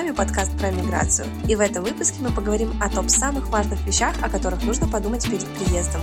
[0.00, 1.28] вами подкаст про миграцию.
[1.46, 5.26] И в этом выпуске мы поговорим о топ самых важных вещах, о которых нужно подумать
[5.26, 6.00] перед приездом.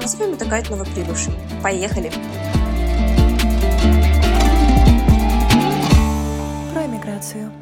[0.00, 1.32] Назовем это гайд новоприбывшим.
[1.60, 2.12] Поехали!
[6.72, 7.52] Про миграцию.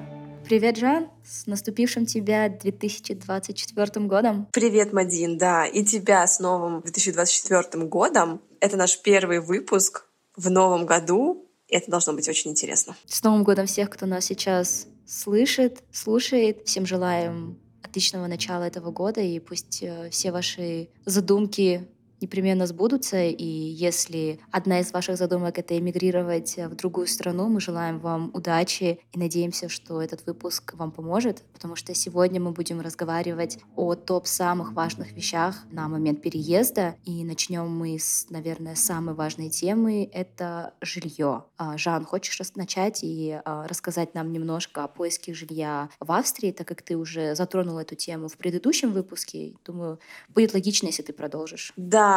[0.44, 1.08] Привет, Жан!
[1.24, 4.46] С наступившим тебя 2024 годом!
[4.52, 5.38] Привет, Мадин!
[5.38, 8.42] Да, и тебя с новым 2024 годом.
[8.60, 10.04] Это наш первый выпуск
[10.36, 11.46] в новом году.
[11.66, 12.94] И это должно быть очень интересно.
[13.06, 16.66] С Новым годом всех, кто нас сейчас слышит, слушает.
[16.66, 21.88] Всем желаем отличного начала этого года, и пусть э, все ваши задумки
[22.20, 23.24] непременно сбудутся.
[23.24, 29.00] И если одна из ваших задумок— это эмигрировать в другую страну, мы желаем вам удачи
[29.12, 34.26] и надеемся, что этот выпуск вам поможет, потому что сегодня мы будем разговаривать о топ
[34.26, 36.96] самых важных вещах на момент переезда.
[37.04, 41.44] И начнем мы с, наверное, самой важной темы— это жилье.
[41.56, 46.66] А, Жан, хочешь начать и а, рассказать нам немножко о поиске жилья в Австрии, так
[46.66, 49.54] как ты уже затронул эту тему в предыдущем выпуске?
[49.64, 51.72] Думаю, будет логично, если ты продолжишь.
[51.76, 52.07] Да,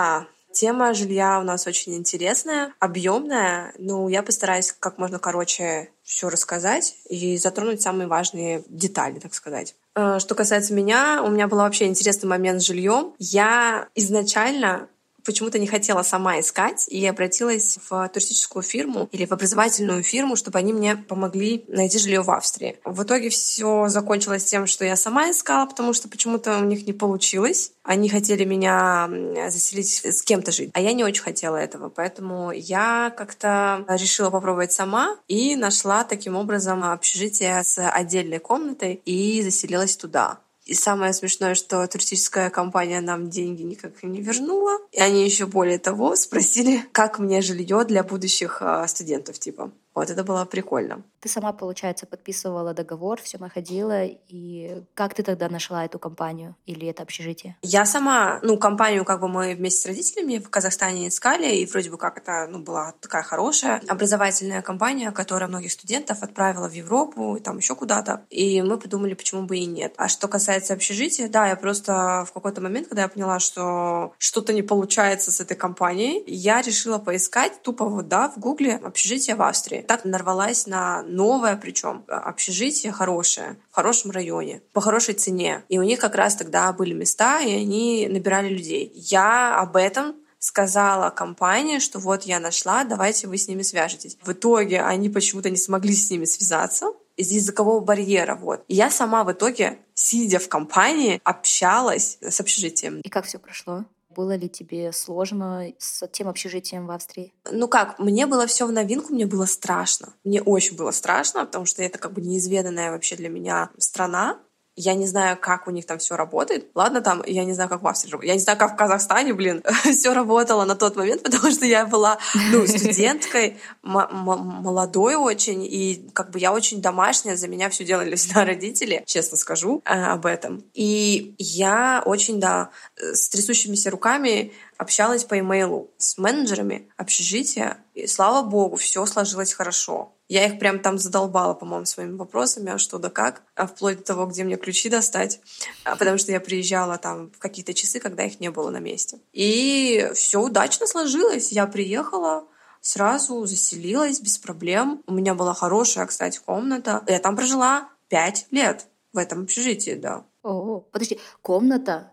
[0.51, 3.73] тема жилья у нас очень интересная, объемная.
[3.77, 9.75] Ну, я постараюсь как можно короче все рассказать и затронуть самые важные детали, так сказать.
[9.95, 13.13] Э, что касается меня, у меня был вообще интересный момент с жильем.
[13.17, 14.89] Я изначально
[15.23, 20.59] почему-то не хотела сама искать и обратилась в туристическую фирму или в образовательную фирму, чтобы
[20.59, 22.77] они мне помогли найти жилье в Австрии.
[22.85, 26.93] В итоге все закончилось тем, что я сама искала, потому что почему-то у них не
[26.93, 27.71] получилось.
[27.83, 29.09] Они хотели меня
[29.49, 34.71] заселить с кем-то жить, а я не очень хотела этого, поэтому я как-то решила попробовать
[34.71, 40.39] сама и нашла таким образом общежитие с отдельной комнатой и заселилась туда.
[40.71, 44.77] И самое смешное, что туристическая компания нам деньги никак не вернула.
[44.93, 49.71] И они еще более того спросили, как мне жилье для будущих а, студентов, типа.
[49.93, 51.03] Вот это было прикольно.
[51.19, 54.05] Ты сама, получается, подписывала договор, все находила.
[54.05, 57.57] И как ты тогда нашла эту компанию или это общежитие?
[57.61, 61.91] Я сама, ну, компанию как бы мы вместе с родителями в Казахстане искали, и вроде
[61.91, 67.35] бы как это ну, была такая хорошая образовательная компания, которая многих студентов отправила в Европу
[67.35, 68.25] и там еще куда-то.
[68.29, 69.93] И мы подумали, почему бы и нет.
[69.97, 74.53] А что касается общежития, да, я просто в какой-то момент, когда я поняла, что что-то
[74.53, 79.41] не получается с этой компанией, я решила поискать тупо вот, да, в Гугле общежитие в
[79.41, 79.81] Австрии.
[79.81, 85.63] Так нарвалась на новое, причем общежитие хорошее, в хорошем районе, по хорошей цене.
[85.69, 88.91] И у них как раз тогда были места, и они набирали людей.
[88.93, 94.17] Я об этом сказала компании, что вот я нашла, давайте вы с ними свяжетесь.
[94.23, 98.35] В итоге они почему-то не смогли с ними связаться из языкового барьера.
[98.35, 98.63] Вот.
[98.67, 103.01] И я сама в итоге, сидя в компании, общалась с общежитием.
[103.01, 103.85] И как все прошло?
[104.15, 107.33] Было ли тебе сложно с тем общежитием в Австрии?
[107.49, 110.13] Ну как, мне было все в новинку, мне было страшно.
[110.25, 114.39] Мне очень было страшно, потому что это как бы неизведанная вообще для меня страна.
[114.75, 116.69] Я не знаю, как у них там все работает.
[116.75, 118.25] Ладно, там, я не знаю, как в Австрии.
[118.25, 121.85] Я не знаю, как в Казахстане, блин, все работало на тот момент, потому что я
[121.85, 122.17] была,
[122.51, 128.45] ну, студенткой, молодой очень, и как бы я очень домашняя, за меня все делали всегда
[128.45, 130.63] родители, честно скажу э, об этом.
[130.73, 138.41] И я очень, да, с трясущимися руками общалась по имейлу с менеджерами общежития, и слава
[138.41, 140.15] богу, все сложилось хорошо.
[140.27, 144.03] Я их прям там задолбала, по-моему, своими вопросами, а что да как, а вплоть до
[144.03, 145.39] того, где мне ключи достать,
[145.83, 149.19] а потому что я приезжала там в какие-то часы, когда их не было на месте.
[149.33, 151.51] И все удачно сложилось.
[151.51, 152.47] Я приехала,
[152.81, 155.03] сразу заселилась без проблем.
[155.05, 157.03] У меня была хорошая, кстати, комната.
[157.07, 160.25] Я там прожила пять лет в этом общежитии, да.
[160.41, 162.11] О, подожди, комната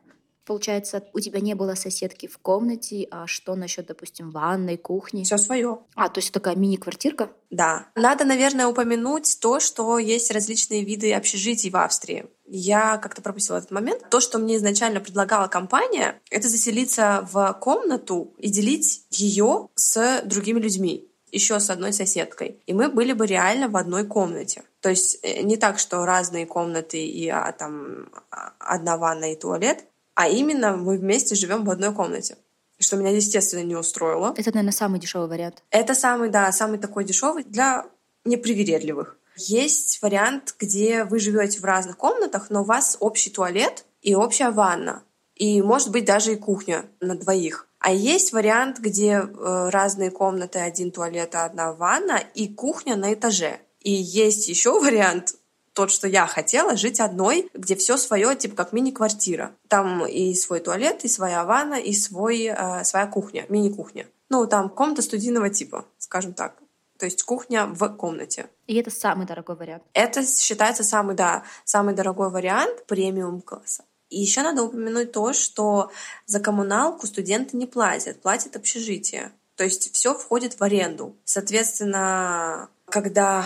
[0.49, 5.23] Получается, у тебя не было соседки в комнате, а что насчет, допустим, ванной, кухни?
[5.23, 5.81] Все свое.
[5.95, 7.29] А, то есть такая мини-квартирка?
[7.51, 7.89] Да.
[7.95, 12.25] Надо, наверное, упомянуть то, что есть различные виды общежитий в Австрии.
[12.47, 14.09] Я как-то пропустила этот момент.
[14.09, 20.61] То, что мне изначально предлагала компания, это заселиться в комнату и делить ее с другими
[20.61, 22.63] людьми еще с одной соседкой.
[22.65, 24.63] И мы были бы реально в одной комнате.
[24.81, 29.37] То есть э, не так, что разные комнаты и а, там а, одна ванна и
[29.37, 29.85] туалет,
[30.19, 32.37] а именно мы вместе живем в одной комнате
[32.81, 34.35] что меня, естественно, не устроило.
[34.37, 35.65] Это, наверное, самый дешевый вариант.
[35.71, 37.85] Это самый, да, самый такой дешевый для
[38.25, 39.17] непривередливых.
[39.37, 44.51] Есть вариант, где вы живете в разных комнатах, но у вас общий туалет и общая
[44.51, 45.03] ванна.
[45.35, 47.67] И, может быть, даже и кухня на двоих.
[47.81, 53.59] А есть вариант, где э, разные комнаты, один туалет, одна ванна и кухня на этаже.
[53.81, 55.35] И есть еще вариант,
[55.79, 59.53] тот, что я хотела, жить одной, где все свое, типа как мини-квартира.
[59.69, 64.09] Там и свой туалет, и своя ванна, и свой, э, своя кухня, мини-кухня.
[64.29, 66.57] Ну, там комната студийного типа, скажем так.
[66.99, 68.49] То есть кухня в комнате.
[68.67, 69.85] И это самый дорогой вариант.
[69.93, 73.85] Это считается самый, да, самый дорогой вариант премиум класса.
[74.11, 75.93] И еще надо упомянуть то, что
[76.27, 79.31] за коммуналку студенты не платят, платят общежитие.
[79.55, 81.15] То есть все входит в аренду.
[81.25, 83.45] Соответственно, когда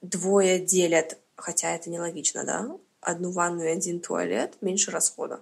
[0.00, 5.40] двое делят, хотя это нелогично, да, одну ванную и один туалет, меньше расхода.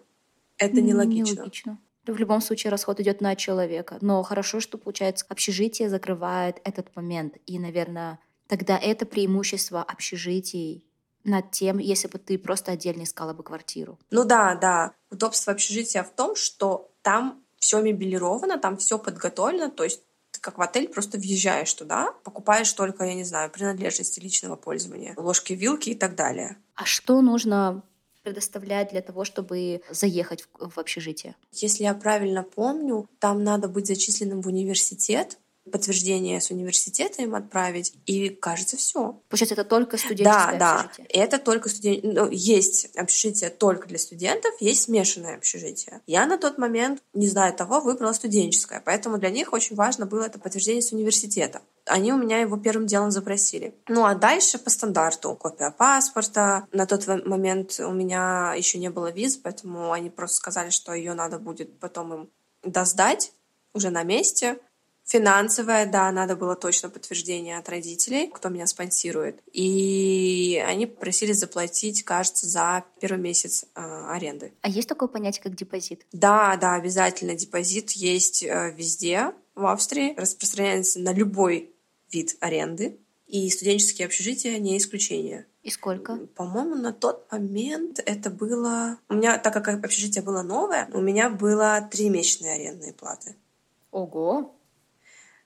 [0.58, 1.40] Это нелогично.
[1.40, 1.78] Нелогично.
[2.06, 3.98] В любом случае расход идет на человека.
[4.00, 7.36] Но хорошо, что, получается, общежитие закрывает этот момент.
[7.46, 10.84] И, наверное, тогда это преимущество общежитий
[11.24, 13.98] над тем, если бы ты просто отдельно искала бы квартиру.
[14.10, 14.94] Ну да, да.
[15.10, 20.02] Удобство общежития в том, что там все мебелировано, там все подготовлено, то есть
[20.40, 25.14] ты как в отель просто въезжаешь туда, покупаешь только, я не знаю, принадлежности личного пользования,
[25.16, 26.56] ложки, вилки и так далее.
[26.74, 27.82] А что нужно
[28.22, 31.36] предоставлять для того, чтобы заехать в, в общежитие?
[31.52, 35.38] Если я правильно помню, там надо быть зачисленным в университет,
[35.70, 39.20] подтверждение с университета им отправить, и кажется все.
[39.28, 41.06] Получается, это только студенческое да, общежитие?
[41.08, 42.00] Да, это только студен...
[42.02, 46.00] ну, есть общежитие только для студентов, есть смешанное общежитие.
[46.06, 50.24] Я на тот момент, не знаю того, выбрала студенческое, поэтому для них очень важно было
[50.24, 51.62] это подтверждение с университета.
[51.86, 53.74] Они у меня его первым делом запросили.
[53.88, 56.66] Ну а дальше по стандарту копия паспорта.
[56.72, 61.14] На тот момент у меня еще не было виз, поэтому они просто сказали, что ее
[61.14, 62.30] надо будет потом им
[62.62, 63.32] досдать
[63.72, 64.58] уже на месте.
[65.10, 69.40] Финансовая, да, надо было точно подтверждение от родителей, кто меня спонсирует.
[69.52, 74.52] И они попросили заплатить, кажется, за первый месяц э, аренды.
[74.62, 76.06] А есть такое понятие, как депозит?
[76.12, 77.34] Да, да, обязательно.
[77.34, 80.14] Депозит есть э, везде в Австрии.
[80.16, 81.74] Распространяется на любой
[82.12, 82.96] вид аренды.
[83.26, 85.44] И студенческие общежития не исключение.
[85.64, 86.18] И сколько?
[86.36, 88.96] По-моему, на тот момент это было...
[89.08, 93.34] У меня, так как общежитие было новое, у меня было три месячные арендные платы.
[93.90, 94.54] Ого!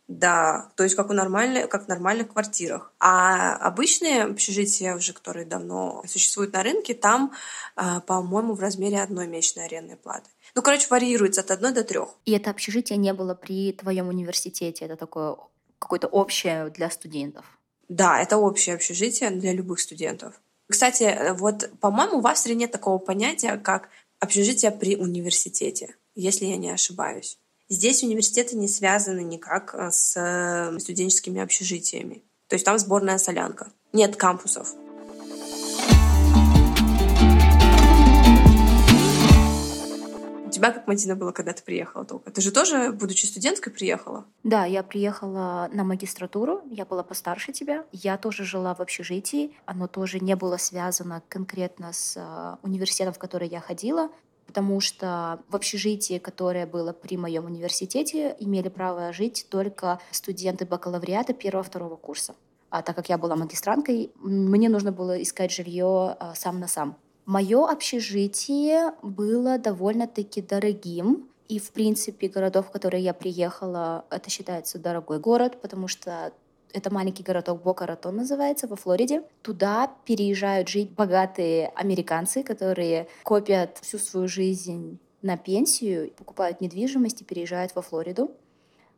[0.06, 2.92] Да, то есть как, у нормальных, как в нормальных квартирах.
[3.00, 7.32] А обычные общежития, уже которые давно существуют на рынке, там,
[7.74, 10.28] а, по-моему, в размере одной месячной арендной платы.
[10.54, 12.10] Ну, короче, варьируется от одной до трех.
[12.26, 14.84] И это общежитие не было при твоем университете?
[14.84, 15.36] Это такое
[15.78, 17.46] какое-то общее для студентов?
[17.88, 20.34] Да, это общее общежитие для любых студентов.
[20.68, 26.70] Кстати, вот, по-моему, в Австрии нет такого понятия, как общежитие при университете, если я не
[26.70, 27.38] ошибаюсь.
[27.74, 32.22] Здесь университеты не связаны никак э, с э, студенческими общежитиями.
[32.46, 33.72] То есть там сборная солянка.
[33.92, 34.74] Нет кампусов.
[40.46, 42.30] У тебя как, Мадина, было, когда ты приехала только?
[42.30, 44.24] Ты же тоже, будучи студенткой, приехала?
[44.44, 47.84] Да, я приехала на магистратуру, я была постарше тебя.
[47.90, 49.52] Я тоже жила в общежитии.
[49.66, 54.10] Оно тоже не было связано конкретно с э, университетом, в который я ходила
[54.46, 61.32] потому что в общежитии, которое было при моем университете, имели право жить только студенты бакалавриата
[61.32, 62.34] первого-второго курса.
[62.70, 66.96] А так как я была магистранткой, мне нужно было искать жилье а, сам на сам.
[67.26, 74.78] Мое общежитие было довольно-таки дорогим, и, в принципе, городов, в которые я приехала, это считается
[74.78, 76.32] дорогой город, потому что
[76.74, 79.22] это маленький городок Бока-Ратон называется, во Флориде.
[79.42, 87.24] Туда переезжают жить богатые американцы, которые копят всю свою жизнь на пенсию, покупают недвижимость и
[87.24, 88.32] переезжают во Флориду.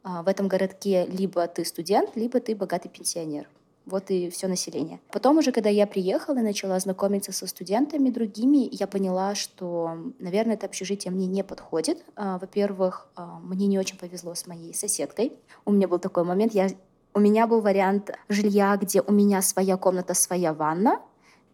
[0.02, 3.48] А, в этом городке либо ты студент, либо ты богатый пенсионер.
[3.84, 4.98] Вот и все население.
[5.12, 10.54] Потом уже, когда я приехала и начала знакомиться со студентами другими, я поняла, что, наверное,
[10.54, 12.04] это общежитие мне не подходит.
[12.16, 15.34] А, во-первых, а, мне не очень повезло с моей соседкой.
[15.64, 16.68] У меня был такой момент, я
[17.16, 21.00] у меня был вариант жилья, где у меня своя комната, своя ванна,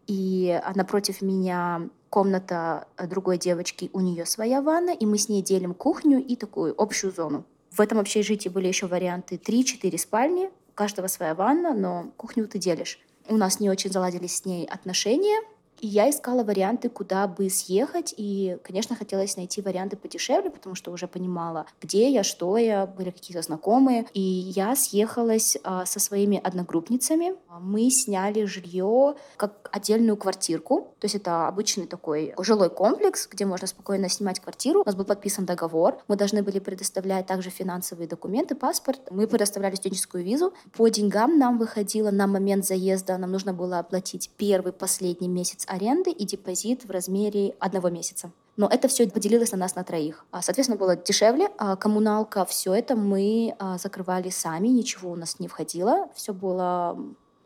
[0.08, 5.72] и напротив меня комната другой девочки, у нее своя ванна, и мы с ней делим
[5.72, 7.44] кухню и такую общую зону.
[7.70, 12.58] В этом общежитии были еще варианты 3-4 спальни, у каждого своя ванна, но кухню ты
[12.58, 12.98] делишь.
[13.28, 15.42] У нас не очень заладились с ней отношения,
[15.82, 18.14] и я искала варианты, куда бы съехать.
[18.16, 23.10] И, конечно, хотелось найти варианты подешевле, потому что уже понимала, где я, что я, были
[23.10, 24.06] какие-то знакомые.
[24.14, 27.34] И я съехалась а, со своими одногруппницами.
[27.60, 30.94] Мы сняли жилье как отдельную квартирку.
[31.00, 34.82] То есть это обычный такой жилой комплекс, где можно спокойно снимать квартиру.
[34.82, 35.98] У нас был подписан договор.
[36.06, 39.00] Мы должны были предоставлять также финансовые документы, паспорт.
[39.10, 40.54] Мы предоставляли студенческую визу.
[40.76, 46.10] По деньгам нам выходило на момент заезда, нам нужно было оплатить первый, последний месяц аренды
[46.10, 48.30] и депозит в размере одного месяца.
[48.56, 50.26] Но это все поделилось на нас на троих.
[50.30, 51.48] А, соответственно, было дешевле.
[51.56, 56.98] А коммуналка, все это мы а, закрывали сами, ничего у нас не входило, все было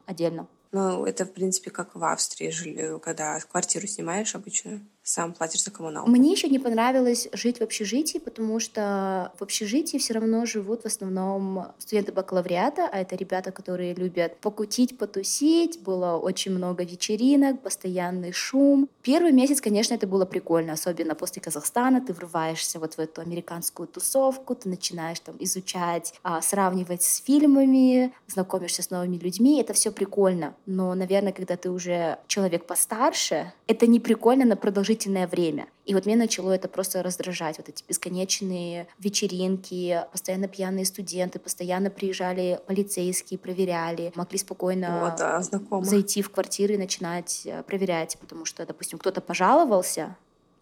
[0.06, 0.48] отдельно.
[0.72, 4.80] Ну, это, в принципе, как в Австрии, когда квартиру снимаешь обычную.
[5.06, 6.10] Сам платишь за коммуналку.
[6.10, 10.86] Мне еще не понравилось жить в общежитии, потому что в общежитии все равно живут в
[10.86, 15.80] основном студенты бакалавриата, а это ребята, которые любят покутить, потусить.
[15.80, 18.88] Было очень много вечеринок, постоянный шум.
[19.02, 22.04] Первый месяц, конечно, это было прикольно, особенно после Казахстана.
[22.04, 28.12] Ты врываешься вот в эту американскую тусовку, ты начинаешь там изучать, а, сравнивать с фильмами,
[28.26, 29.60] знакомишься с новыми людьми.
[29.60, 30.56] Это все прикольно.
[30.66, 35.66] Но, наверное, когда ты уже человек постарше, это не прикольно на продолжительность продолжительное время.
[35.84, 37.58] И вот меня начало это просто раздражать.
[37.58, 45.40] Вот эти бесконечные вечеринки, постоянно пьяные студенты, постоянно приезжали полицейские, проверяли, могли спокойно вот, да,
[45.82, 50.16] зайти в квартиры и начинать э, проверять, потому что, допустим, кто-то пожаловался,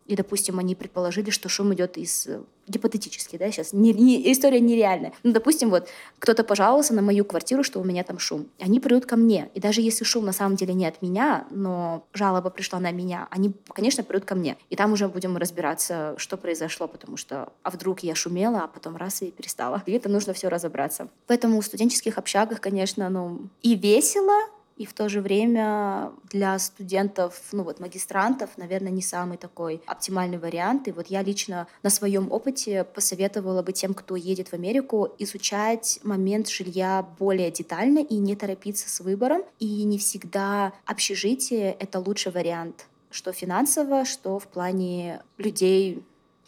[0.07, 4.61] и, допустим, они предположили, что шум идет из э, гипотетически, да, сейчас не, не, история
[4.61, 5.13] нереальная.
[5.23, 8.47] Ну, допустим, вот кто-то пожаловался на мою квартиру, что у меня там шум.
[8.59, 9.51] Они придут ко мне.
[9.55, 13.29] И даже если шум на самом деле не от меня, но жалоба пришла на меня,
[13.31, 14.57] они, конечно, придут ко мне.
[14.69, 18.97] И там уже будем разбираться, что произошло, потому что, а вдруг я шумела, а потом
[18.97, 19.83] раз и перестала.
[19.87, 21.09] И это нужно все разобраться.
[21.27, 24.35] Поэтому в студенческих общагах, конечно, ну, и весело,
[24.77, 30.39] и в то же время для студентов, ну вот магистрантов, наверное, не самый такой оптимальный
[30.39, 30.89] вариант.
[30.89, 36.01] И вот я лично на своем опыте посоветовала бы тем, кто едет в Америку, изучать
[36.03, 39.43] момент жилья более детально и не торопиться с выбором.
[39.61, 46.03] И не всегда общежитие— это лучший вариант что финансово, что в плане людей,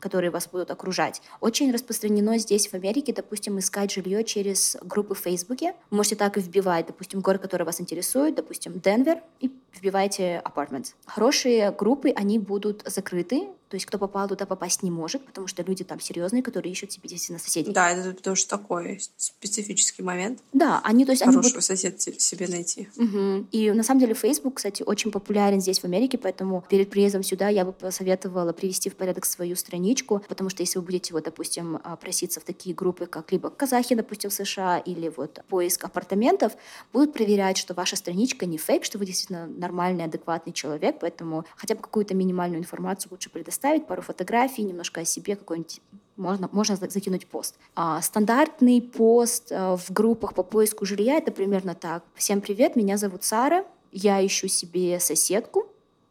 [0.07, 1.21] которые вас будут окружать.
[1.41, 5.75] Очень распространено здесь, в Америке, допустим, искать жилье через группы в Фейсбуке.
[5.91, 10.95] Вы можете так и вбивать, допустим, город, который вас интересует, допустим, Денвер, и вбивайте apartments.
[11.07, 15.63] Хорошие группы, они будут закрыты, то есть кто попал туда попасть не может, потому что
[15.63, 17.73] люди там серьезные, которые ищут себе действительно соседей.
[17.73, 20.41] Да, это тоже такой специфический момент.
[20.53, 21.65] Да, они то есть хорошего они будут...
[21.65, 22.89] соседа себе найти.
[22.97, 23.47] Угу.
[23.51, 27.49] И на самом деле Facebook, кстати, очень популярен здесь в Америке, поэтому перед приездом сюда
[27.49, 31.81] я бы посоветовала привести в порядок свою страничку, потому что если вы будете вот, допустим,
[31.83, 36.53] а, проситься в такие группы, как либо казахи, допустим, в США, или вот поиск апартаментов,
[36.93, 41.75] будут проверять, что ваша страничка не фейк, что вы действительно нормальный, адекватный человек, поэтому хотя
[41.75, 45.81] бы какую-то минимальную информацию лучше предоставить оставить пару фотографий, немножко о себе, какой-нибудь
[46.17, 47.57] можно, можно закинуть пост.
[47.75, 52.05] А, стандартный пост а, в группах по поиску жилья— это примерно так.
[52.15, 55.67] «Всем привет, меня зовут Сара, я ищу себе соседку,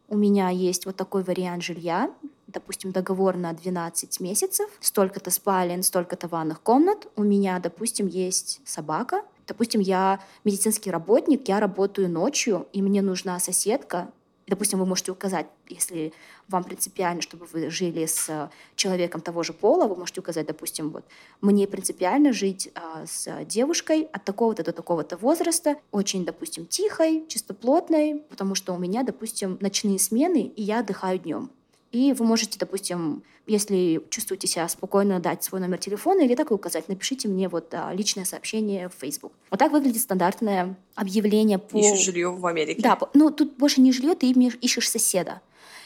[0.07, 2.11] у меня есть вот такой вариант жилья,
[2.47, 9.23] допустим, договор на 12 месяцев, столько-то спален, столько-то ванных комнат, у меня, допустим, есть собака,
[9.47, 14.09] допустим, я медицинский работник, я работаю ночью, и мне нужна соседка,
[14.47, 16.13] Допустим, вы можете указать, если
[16.47, 21.03] вам принципиально, чтобы вы жили с человеком того же пола, вы можете указать, допустим, вот,
[21.41, 28.23] мне принципиально жить а, с девушкой от такого-то до такого-то возраста, очень, допустим, тихой, чистоплотной,
[28.29, 31.49] потому что у меня, допустим, ночные смены, и я отдыхаю днем.
[31.95, 36.53] И вы можете, допустим, если чувствуете себя спокойно, дать свой номер телефона или так и
[36.53, 39.31] указать, напишите мне вот а, личное сообщение в Facebook.
[39.49, 41.77] Вот так выглядит стандартное объявление по...
[41.77, 42.81] Ищешь жилье в Америке.
[42.81, 45.39] Да, ну тут больше не жилье, ты ищешь соседа.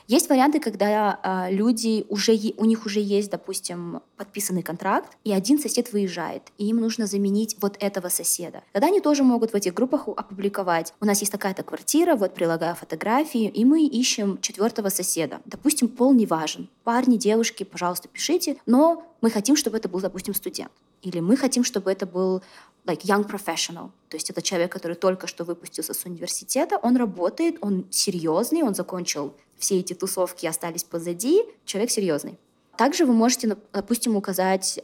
[0.10, 5.60] Есть варианты, когда а, люди уже у них уже есть, допустим, подписанный контракт, и один
[5.60, 8.64] сосед выезжает, и им нужно заменить вот этого соседа.
[8.74, 10.96] Тогда они тоже могут в этих группах опубликовать.
[11.00, 15.42] У нас есть такая-то квартира, вот прилагаю фотографии, и мы ищем четвертого соседа.
[15.46, 16.70] Допустим, пол не важен.
[16.84, 20.72] Парни, девушки, пожалуйста, пишите, но мы хотим, чтобы это был, допустим, студент.
[21.02, 22.42] Или мы хотим, чтобы это был
[22.90, 23.92] like young professional.
[24.10, 28.74] То есть это человек, который только что выпустился с университета, он работает, он серьезный, он
[28.74, 32.38] закончил все эти тусовки, остались позади, человек серьезный.
[32.78, 34.80] Также вы можете, допустим, указать,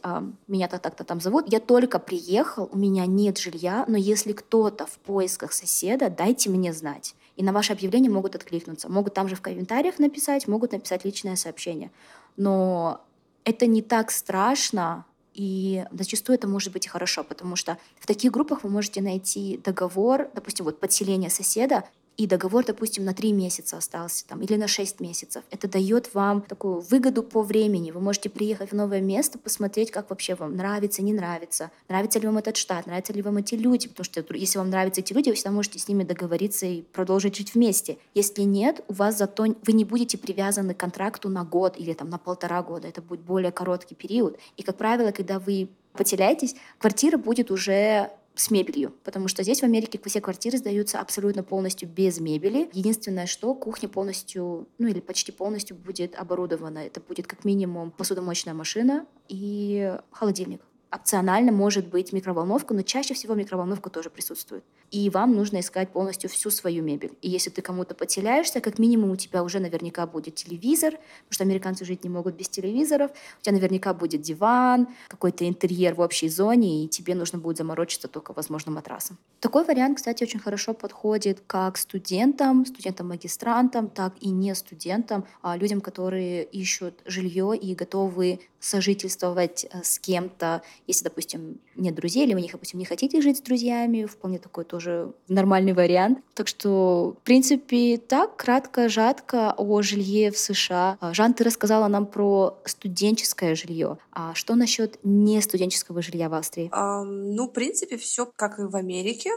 [0.46, 4.84] меня так так-то там зовут, я только приехал, у меня нет жилья, но если кто-то
[4.84, 7.14] в поисках соседа, дайте мне знать.
[7.36, 8.90] И на ваше объявление могут откликнуться.
[8.90, 11.90] Могут там же в комментариях написать, могут написать личное сообщение.
[12.36, 13.00] Но
[13.44, 18.32] это не так страшно, и зачастую это может быть и хорошо, потому что в таких
[18.32, 21.84] группах вы можете найти договор, допустим, вот подселение соседа,
[22.16, 25.44] и договор, допустим, на три месяца остался там, или на шесть месяцев.
[25.50, 27.90] Это дает вам такую выгоду по времени.
[27.90, 31.70] Вы можете приехать в новое место, посмотреть, как вообще вам нравится, не нравится.
[31.88, 33.88] Нравится ли вам этот штат, нравятся ли вам эти люди.
[33.88, 37.36] Потому что если вам нравятся эти люди, вы всегда можете с ними договориться и продолжить
[37.36, 37.98] жить вместе.
[38.14, 42.08] Если нет, у вас зато вы не будете привязаны к контракту на год или там
[42.08, 42.88] на полтора года.
[42.88, 44.38] Это будет более короткий период.
[44.56, 49.64] И, как правило, когда вы потеряетесь, квартира будет уже с мебелью, потому что здесь в
[49.64, 52.70] Америке все квартиры сдаются абсолютно полностью без мебели.
[52.72, 56.78] Единственное, что кухня полностью, ну или почти полностью будет оборудована.
[56.78, 60.60] Это будет как минимум посудомоечная машина и холодильник.
[60.96, 64.64] Опционально может быть микроволновка, но чаще всего микроволновка тоже присутствует.
[64.90, 67.12] И вам нужно искать полностью всю свою мебель.
[67.20, 71.44] И если ты кому-то потеряешься, как минимум у тебя уже наверняка будет телевизор, потому что
[71.44, 73.10] американцы жить не могут без телевизоров.
[73.40, 78.08] У тебя наверняка будет диван, какой-то интерьер в общей зоне, и тебе нужно будет заморочиться
[78.08, 79.18] только, возможно, матрасом.
[79.40, 85.82] Такой вариант, кстати, очень хорошо подходит как студентам, студентам-магистрантам, так и не студентам, а людям,
[85.82, 92.48] которые ищут жилье и готовы сожительствовать э, с кем-то, если, допустим, нет друзей, или вы,
[92.50, 96.18] допустим, не хотите жить с друзьями, вполне такой тоже нормальный вариант.
[96.34, 100.98] Так что, в принципе, так, кратко, жатко о жилье в США.
[101.00, 103.98] А, Жан, ты рассказала нам про студенческое жилье.
[104.10, 106.70] А что насчет не студенческого жилья в Австрии?
[106.70, 109.30] Um, ну, в принципе, все как и в Америке.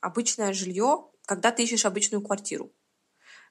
[0.00, 2.70] Обычное жилье, когда ты ищешь обычную квартиру.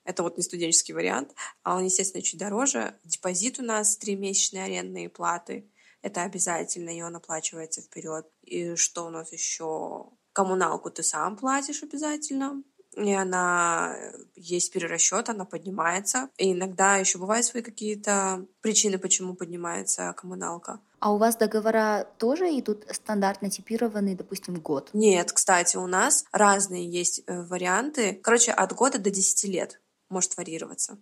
[0.07, 2.97] Это вот не студенческий вариант, а он, естественно, чуть дороже.
[3.03, 5.69] Депозит у нас три месячные арендные платы.
[6.01, 8.25] Это обязательно, и он оплачивается вперед.
[8.41, 10.05] И что у нас еще?
[10.31, 12.63] Коммуналку ты сам платишь обязательно
[12.97, 13.95] и она
[14.35, 16.29] есть перерасчет, она поднимается.
[16.37, 20.79] И иногда еще бывают свои какие-то причины, почему поднимается коммуналка.
[20.99, 24.89] А у вас договора тоже идут стандартно типированные, допустим, год?
[24.93, 28.19] Нет, кстати, у нас разные есть э, варианты.
[28.23, 30.97] Короче, от года до 10 лет может варьироваться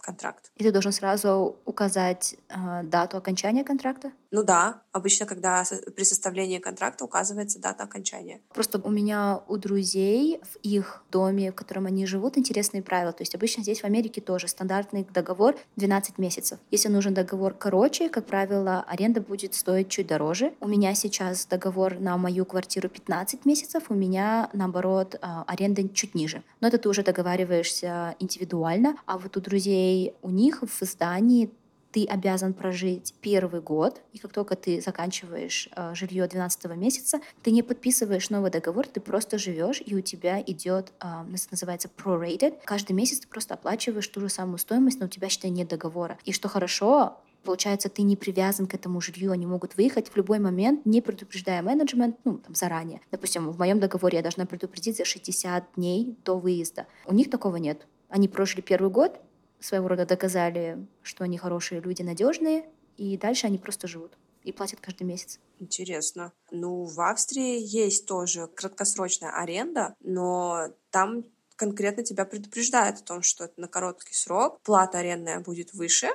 [0.00, 0.50] контракт.
[0.56, 4.12] И ты должен сразу указать э, дату окончания контракта?
[4.30, 5.64] Ну да, обычно, когда
[5.96, 8.40] при составлении контракта указывается дата окончания.
[8.52, 13.12] Просто у меня у друзей в их доме, в котором они живут, интересные правила.
[13.12, 16.58] То есть обычно здесь в Америке тоже стандартный договор 12 месяцев.
[16.70, 20.52] Если нужен договор короче, как правило, аренда будет стоить чуть дороже.
[20.60, 26.14] У меня сейчас договор на мою квартиру 15 месяцев, у меня, наоборот, а, аренда чуть
[26.14, 26.42] ниже.
[26.60, 28.96] Но это ты уже договариваешься индивидуально.
[29.06, 31.50] А вот у друзей, у них в здании
[31.98, 37.50] ты обязан прожить первый год, и как только ты заканчиваешь э, жилье 12 месяца, ты
[37.50, 41.06] не подписываешь новый договор, ты просто живешь, и у тебя идет, э,
[41.50, 42.54] называется prorated.
[42.64, 46.18] Каждый месяц ты просто оплачиваешь ту же самую стоимость, но у тебя, считай, нет договора.
[46.24, 50.40] И что хорошо, Получается, ты не привязан к этому жилью, они могут выехать в любой
[50.40, 53.00] момент, не предупреждая менеджмент, ну, там, заранее.
[53.12, 56.86] Допустим, в моем договоре я должна предупредить за 60 дней до выезда.
[57.06, 57.86] У них такого нет.
[58.08, 59.20] Они прожили первый год,
[59.60, 64.12] своего рода доказали, что они хорошие люди, надежные, и дальше они просто живут
[64.44, 65.40] и платят каждый месяц.
[65.58, 66.32] Интересно.
[66.50, 71.24] Ну, в Австрии есть тоже краткосрочная аренда, но там
[71.56, 76.08] конкретно тебя предупреждают о том, что это на короткий срок, плата арендная будет выше,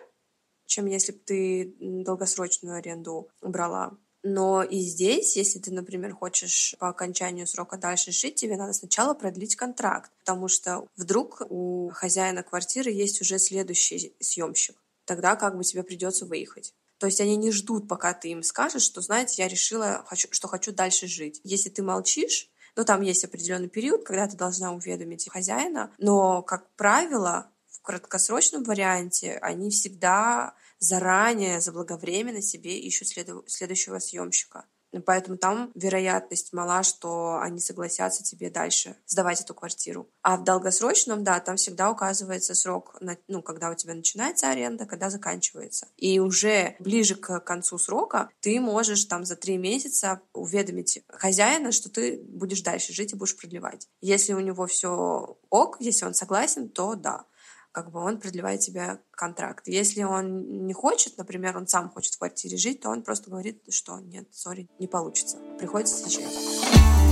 [0.66, 3.98] чем если бы ты долгосрочную аренду брала.
[4.24, 9.14] Но и здесь, если ты, например, хочешь по окончанию срока дальше жить, тебе надо сначала
[9.14, 14.78] продлить контракт, потому что вдруг у хозяина квартиры есть уже следующий съемщик.
[15.06, 16.74] Тогда как бы тебе придется выехать.
[17.00, 20.72] То есть они не ждут, пока ты им скажешь, что, знаете, я решила, что хочу
[20.72, 21.42] дальше жить.
[21.44, 26.70] Если ты молчишь, ну, там есть определенный период, когда ты должна уведомить хозяина, но, как
[26.76, 34.66] правило, в краткосрочном варианте они всегда заранее, заблаговременно себе ищут следу- следующего съемщика.
[35.06, 40.10] Поэтому там вероятность мала, что они согласятся тебе дальше сдавать эту квартиру.
[40.22, 42.96] А в долгосрочном, да, там всегда указывается срок,
[43.28, 45.88] ну, когда у тебя начинается аренда, когда заканчивается.
[45.98, 51.90] И уже ближе к концу срока ты можешь там за три месяца уведомить хозяина, что
[51.90, 53.88] ты будешь дальше жить и будешь продлевать.
[54.02, 57.26] Если у него все ок, если он согласен, то да
[57.74, 59.68] как бы он продлевает тебе контракт.
[59.68, 63.62] Если он не хочет, например, он сам хочет в квартире жить, то он просто говорит,
[63.70, 65.40] что нет, сори, не получится.
[65.58, 67.03] Приходится съезжать.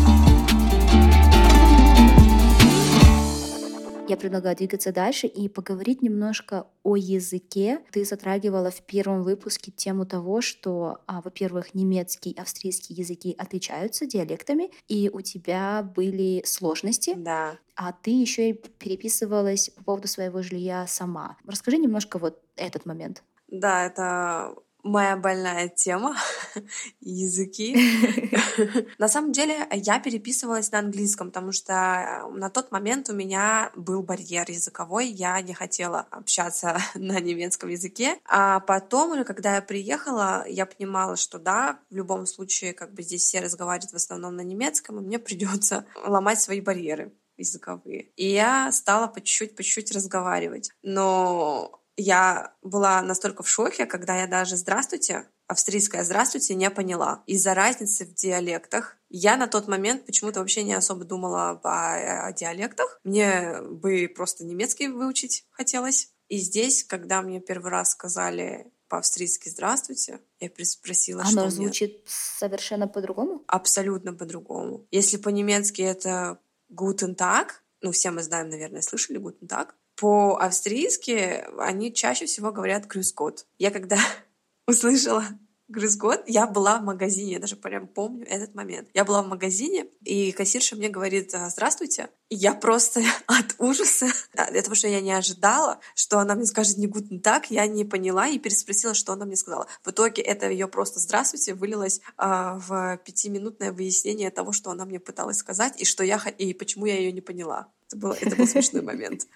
[4.08, 7.80] Я предлагаю двигаться дальше и поговорить немножко о языке.
[7.92, 14.72] Ты затрагивала в первом выпуске тему того, что, а, во-первых, немецкий, австрийский языки отличаются диалектами,
[14.88, 17.14] и у тебя были сложности.
[17.16, 17.58] Да.
[17.76, 21.38] А ты еще и переписывалась по поводу своего жилья сама.
[21.48, 23.24] Расскажи немножко вот этот момент.
[23.48, 26.16] Да, это моя больная тема—
[27.02, 27.78] языки.
[28.98, 33.72] На самом деле я переписывалась на английском, потому что э, на тот момент у меня
[33.76, 38.18] был барьер языковой, я не хотела общаться на немецком языке.
[38.26, 43.04] А потом уже, когда я приехала, я понимала, что да, в любом случае, как бы
[43.04, 48.12] здесь все разговаривают в основном на немецком, и мне придется ломать свои барьеры языковые.
[48.16, 50.72] И я стала по чуть-чуть, по чуть-чуть разговаривать.
[50.84, 57.24] Но я была настолько в шоке, когда я даже «здравствуйте», австрийское «здравствуйте» не поняла.
[57.28, 62.34] Из-за разницы в диалектах я на тот момент почему-то вообще не особо думала о, о
[62.34, 63.00] диалектах.
[63.04, 66.14] Мне бы просто немецкий выучить хотелось.
[66.30, 70.20] И здесь, когда мне первый раз сказали по-австрийски «здравствуйте».
[70.40, 72.02] Я переспросила, Оно что звучит мне...
[72.06, 73.44] совершенно по-другому?
[73.48, 74.88] Абсолютно по-другому.
[74.92, 76.40] Если по-немецки это
[76.72, 77.48] «guten Tag»,
[77.82, 83.46] ну, все мы знаем, наверное, слышали «guten Tag», по-австрийски они чаще всего говорят «grüß Gott».
[83.58, 83.98] Я когда
[84.68, 85.26] услышала
[85.72, 86.24] Грыз год.
[86.28, 88.90] Я была в магазине, я даже прям помню этот момент.
[88.94, 92.10] Я была в магазине, и кассирша мне говорит «А, «Здравствуйте».
[92.28, 96.88] И я просто от ужаса, этого, что я не ожидала, что она мне скажет не
[96.88, 99.68] гутен так, я не поняла и переспросила, что она мне сказала.
[99.84, 105.00] В итоге это ее просто «Здравствуйте» вылилось а, в пятиминутное выяснение того, что она мне
[105.00, 107.68] пыталась сказать, и что я и почему я ее не поняла.
[107.88, 109.26] Это, было, это был смешной момент.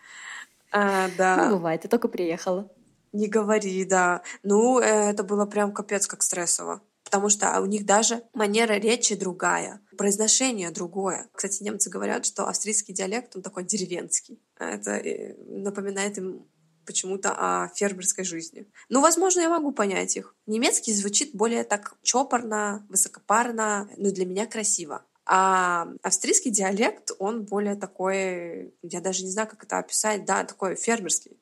[0.78, 1.48] А, да.
[1.48, 2.70] Ну, бывает, ты только приехала.
[3.14, 4.24] Не говори, да.
[4.44, 6.82] Ну, э, это было прям капец как стрессово.
[7.06, 11.30] Потому что у них даже манера речи другая, произношение другое.
[11.34, 14.42] Кстати, немцы говорят, что австрийский диалект, он такой деревенский.
[14.60, 16.46] Это э, напоминает им
[16.86, 18.68] почему-то о фермерской жизни.
[18.90, 20.36] Ну, возможно, я могу понять их.
[20.46, 25.06] Немецкий звучит более так чопорно, высокопарно, но для меня красиво.
[25.26, 30.76] А австрийский диалект, он более такой, я даже не знаю, как это описать, да, такой
[30.76, 31.40] фермерский.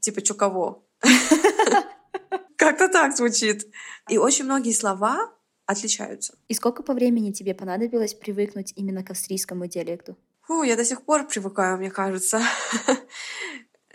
[0.00, 0.86] Типа чё кого.
[2.56, 3.66] Как-то так звучит.
[4.08, 5.32] И очень многие слова
[5.66, 6.38] отличаются.
[6.48, 10.16] И сколько по времени тебе понадобилось привыкнуть именно к австрийскому диалекту?
[10.42, 12.40] Фу, я до сих пор привыкаю, мне кажется.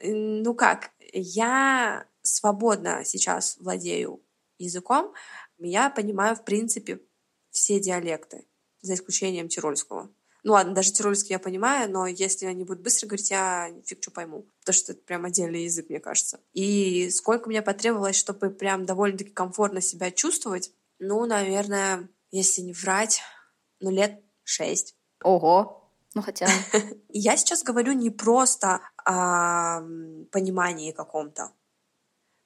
[0.02, 4.22] Ну как, я свободно сейчас владею
[4.58, 5.14] языком,
[5.58, 7.02] я понимаю, в принципе,
[7.52, 8.46] все диалекты,
[8.82, 10.10] за исключением тирольского.
[10.44, 14.12] Ну ладно, даже тирольский я понимаю, но если они будут быстро говорить, я фиг что
[14.12, 14.46] пойму.
[14.62, 16.40] Потому что это прям отдельный язык, мне кажется.
[16.54, 20.72] И сколько мне потребовалось, чтобы прям довольно-таки комфортно себя чувствовать?
[20.98, 23.22] Ну, наверное, если не врать,
[23.82, 24.96] ну, лет шесть.
[25.24, 25.92] Ого!
[26.14, 26.48] Ну, хотя...
[27.10, 29.82] Я сейчас говорю не просто о
[30.32, 31.52] понимании каком-то,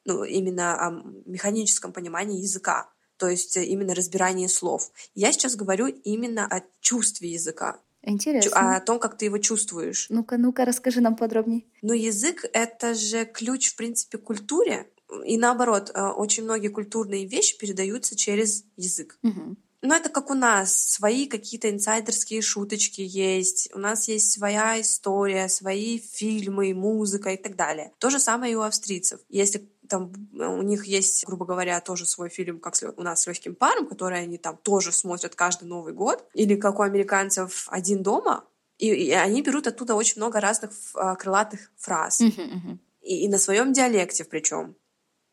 [0.05, 0.89] ну, именно о
[1.25, 2.92] механическом понимании языка
[3.23, 4.91] то есть э, именно разбирание слов.
[5.15, 7.79] Я сейчас говорю именно о чувстве языка.
[8.01, 8.75] Интересно.
[8.75, 10.07] О том, как ты его чувствуешь.
[10.09, 11.63] Ну-ка, ну-ка, расскажи нам подробнее.
[11.81, 14.89] Ну, язык— это же ключ, в принципе, к культуре.
[15.25, 19.17] И наоборот, э, очень многие культурные вещи передаются через язык.
[19.23, 19.55] Угу.
[19.83, 20.77] Ну, это как у нас.
[20.77, 23.69] Свои какие-то инсайдерские шуточки есть.
[23.73, 27.93] У нас есть своя история, свои фильмы, музыка и так далее.
[27.99, 29.21] То же самое и у австрийцев.
[29.29, 33.55] Если там у них есть, грубо говоря, тоже свой фильм, как у нас с легким
[33.55, 38.45] паром, который они там тоже смотрят каждый Новый год, или как у американцев «Один дома»,
[38.77, 42.21] и, и они берут оттуда очень много разных а, крылатых фраз.
[42.21, 42.77] Uh-huh, uh-huh.
[43.01, 44.75] И, и на своем диалекте причем.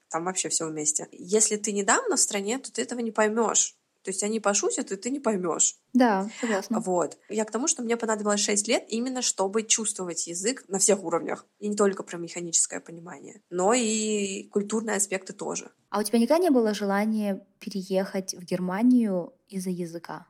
[0.08, 1.08] Там вообще все вместе.
[1.12, 3.76] Если ты недавно в стране, то ты этого не поймешь.
[4.02, 5.76] То есть они пошутят, и ты не поймешь.
[5.92, 6.80] Да, согласна.
[6.80, 7.18] Вот.
[7.28, 11.46] Я к тому, что мне понадобилось 6 лет именно чтобы чувствовать язык на всех уровнях.
[11.58, 15.70] И не только про механическое понимание, но и культурные аспекты тоже.
[15.90, 20.26] А у тебя никогда не было желания переехать в Германию из-за языка?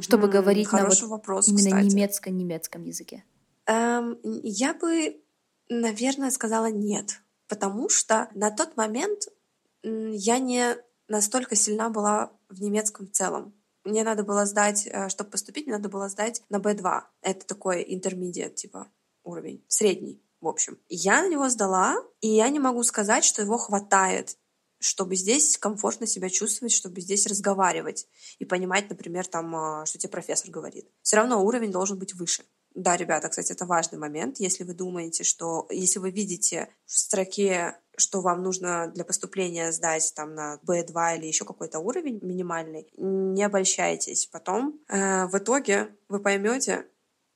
[0.00, 3.24] Чтобы говорить на вот вопрос, именно немецко-немецком языке?
[3.66, 5.20] Эм, я бы,
[5.68, 7.20] наверное, сказала нет.
[7.46, 9.28] Потому что на тот момент
[9.82, 10.76] я не
[11.08, 13.54] настолько сильна была в немецком в целом.
[13.84, 17.02] Мне надо было сдать, э, чтобы поступить, мне надо было сдать на B2.
[17.22, 18.88] Это такой интермедиат, типа
[19.22, 20.78] уровень, средний, в общем.
[20.88, 24.36] Я на него сдала, и я не могу сказать, что его хватает
[24.78, 28.06] чтобы здесь комфортно себя чувствовать, чтобы здесь разговаривать
[28.38, 30.88] и понимать, например, там, э, что тебе профессор говорит.
[31.02, 32.44] Все равно уровень должен быть выше.
[32.76, 34.38] Да, ребята, кстати, это важный момент.
[34.38, 35.66] Если вы думаете, что...
[35.70, 41.26] Если вы видите в строке, что вам нужно для поступления сдать там на B2 или
[41.26, 44.26] еще какой-то уровень минимальный, не обольщайтесь.
[44.26, 46.86] Потом э, в итоге вы поймете,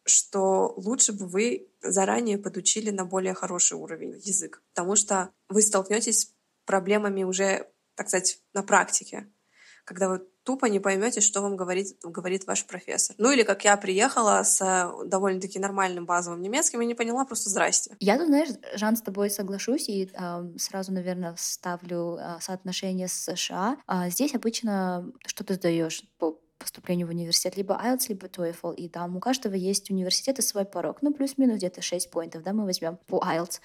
[0.05, 6.21] что лучше бы вы заранее подучили на более хороший уровень язык, потому что вы столкнетесь
[6.21, 6.35] с
[6.67, 9.27] проблемами уже, так сказать, на практике,
[9.85, 10.19] когда вы
[10.51, 13.15] тупо не поймете, что вам говорит, говорит ваш профессор.
[13.19, 17.51] Ну или как я приехала с э, довольно-таки нормальным базовым немецким и не поняла просто
[17.51, 17.95] «здрасте».
[18.01, 23.13] Я тут, знаешь, Жан, с тобой соглашусь и э, сразу, наверное, ставлю э, соотношение с
[23.13, 23.77] США.
[23.87, 28.89] А здесь обычно что ты сдаешь по поступлению в университет, либо IELTS, либо TOEFL, и
[28.89, 32.99] там у каждого есть университета свой порог, ну, плюс-минус где-то 6 поинтов, да, мы возьмем
[33.07, 33.61] по IELTS.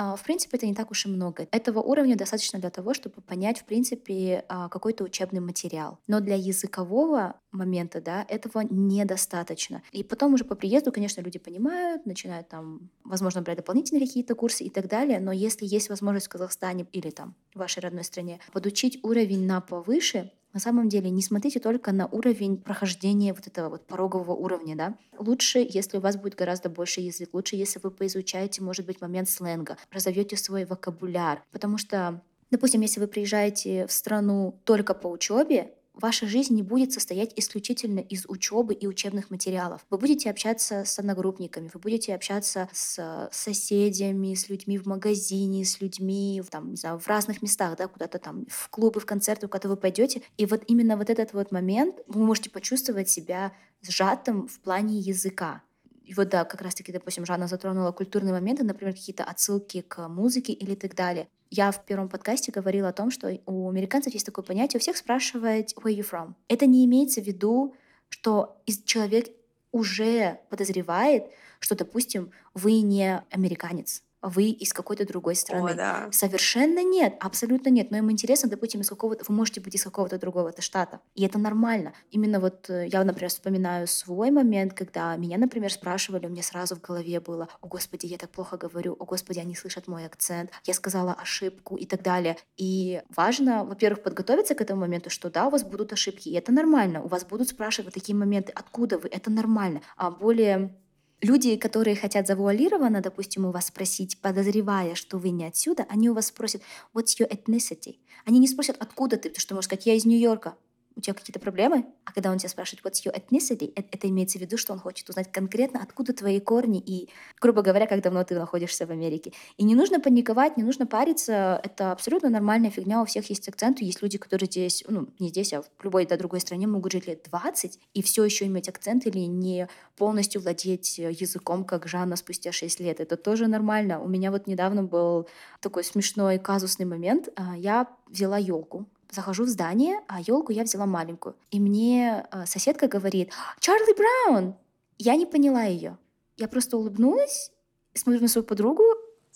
[0.00, 1.48] А, в принципе, это не так уж и много.
[1.50, 5.98] Этого уровня достаточно для того, чтобы понять, в принципе, а, какой-то учебный материал.
[6.06, 9.82] Но для языкового момента, да, этого недостаточно.
[9.90, 14.62] И потом уже по приезду, конечно, люди понимают, начинают там, возможно, брать дополнительные какие-то курсы
[14.62, 18.38] и так далее, но если есть возможность в Казахстане или там в вашей родной стране
[18.52, 23.68] подучить уровень на повыше, на самом деле не смотрите только на уровень прохождения вот этого
[23.68, 24.96] вот порогового уровня, да.
[25.18, 29.28] Лучше, если у вас будет гораздо больше язык, лучше, если вы поизучаете, может быть, момент
[29.28, 35.74] сленга, разовьете свой вокабуляр, потому что Допустим, если вы приезжаете в страну только по учебе,
[36.00, 39.84] ваша жизнь не будет состоять исключительно из учебы и учебных материалов.
[39.90, 45.80] Вы будете общаться с одногруппниками, вы будете общаться с соседями, с людьми в магазине, с
[45.80, 49.68] людьми там, не знаю, в разных местах, да, куда-то там в клубы, в концерты, куда
[49.68, 50.22] вы пойдете.
[50.36, 55.62] И вот именно вот этот вот момент вы можете почувствовать себя сжатым в плане языка.
[56.08, 60.54] И вот да, как раз-таки, допустим, Жанна затронула культурные моменты, например, какие-то отсылки к музыке
[60.54, 61.28] или так далее.
[61.50, 64.96] Я в первом подкасте говорила о том, что у американцев есть такое понятие, у всех
[64.96, 66.32] спрашивать «Where you from?».
[66.48, 67.74] Это не имеется в виду,
[68.08, 69.26] что человек
[69.70, 71.26] уже подозревает,
[71.60, 75.72] что, допустим, вы не американец, вы из какой-то другой страны.
[75.72, 76.08] О, да.
[76.12, 77.90] Совершенно нет, абсолютно нет.
[77.90, 81.00] Но им интересно, допустим, из какого-то, вы можете быть из какого-то другого штата.
[81.14, 81.92] И это нормально.
[82.10, 86.74] Именно вот э, я, например, вспоминаю свой момент, когда меня, например, спрашивали, у меня сразу
[86.74, 90.50] в голове было, о господи, я так плохо говорю, о господи, они слышат мой акцент,
[90.64, 92.36] я сказала ошибку и так далее.
[92.56, 96.52] И важно, во-первых, подготовиться к этому моменту, что да, у вас будут ошибки, и это
[96.52, 97.02] нормально.
[97.02, 99.82] У вас будут спрашивать такие моменты, откуда вы, это нормально.
[99.96, 100.74] А более
[101.20, 106.14] Люди, которые хотят завуалированно, допустим, у вас спросить, подозревая, что вы не отсюда, они у
[106.14, 106.62] вас спросят,
[106.94, 107.96] what's your ethnicity?
[108.24, 110.54] Они не спросят, откуда ты, потому что, может сказать, я из Нью-Йорка
[110.98, 114.42] у тебя какие-то проблемы, а когда он тебя спрашивает what's your ethnicity, это, имеется в
[114.42, 117.08] виду, что он хочет узнать конкретно, откуда твои корни и,
[117.40, 119.32] грубо говоря, как давно ты находишься в Америке.
[119.56, 123.80] И не нужно паниковать, не нужно париться, это абсолютно нормальная фигня, у всех есть акцент,
[123.80, 127.06] есть люди, которые здесь, ну, не здесь, а в любой да, другой стране могут жить
[127.06, 132.50] лет 20 и все еще иметь акцент или не полностью владеть языком, как Жанна спустя
[132.50, 132.98] 6 лет.
[132.98, 134.00] Это тоже нормально.
[134.02, 135.28] У меня вот недавно был
[135.60, 137.28] такой смешной казусный момент.
[137.36, 141.36] А, я взяла елку захожу в здание, а елку я взяла маленькую.
[141.50, 144.54] И мне э, соседка говорит, Чарли Браун!
[144.98, 145.96] Я не поняла ее.
[146.36, 147.52] Я просто улыбнулась,
[147.94, 148.82] смотрю на свою подругу.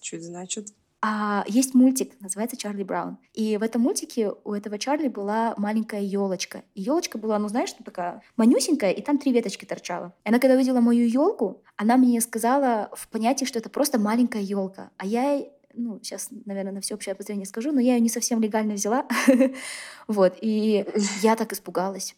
[0.00, 0.68] Что это значит?
[1.04, 3.18] А есть мультик, называется Чарли Браун.
[3.34, 6.62] И в этом мультике у этого Чарли была маленькая елочка.
[6.74, 10.14] И елочка была, ну знаешь, что такая манюсенькая, и там три веточки торчало.
[10.24, 14.42] И она, когда увидела мою елку, она мне сказала в понятии, что это просто маленькая
[14.42, 14.90] елка.
[14.96, 18.74] А я ну, сейчас, наверное, на всеобщее обозрение скажу, но я ее не совсем легально
[18.74, 19.06] взяла.
[20.08, 20.84] вот, и
[21.22, 22.16] я так испугалась.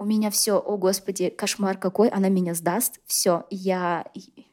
[0.00, 4.06] У меня все, о господи, кошмар какой, она меня сдаст, все, я,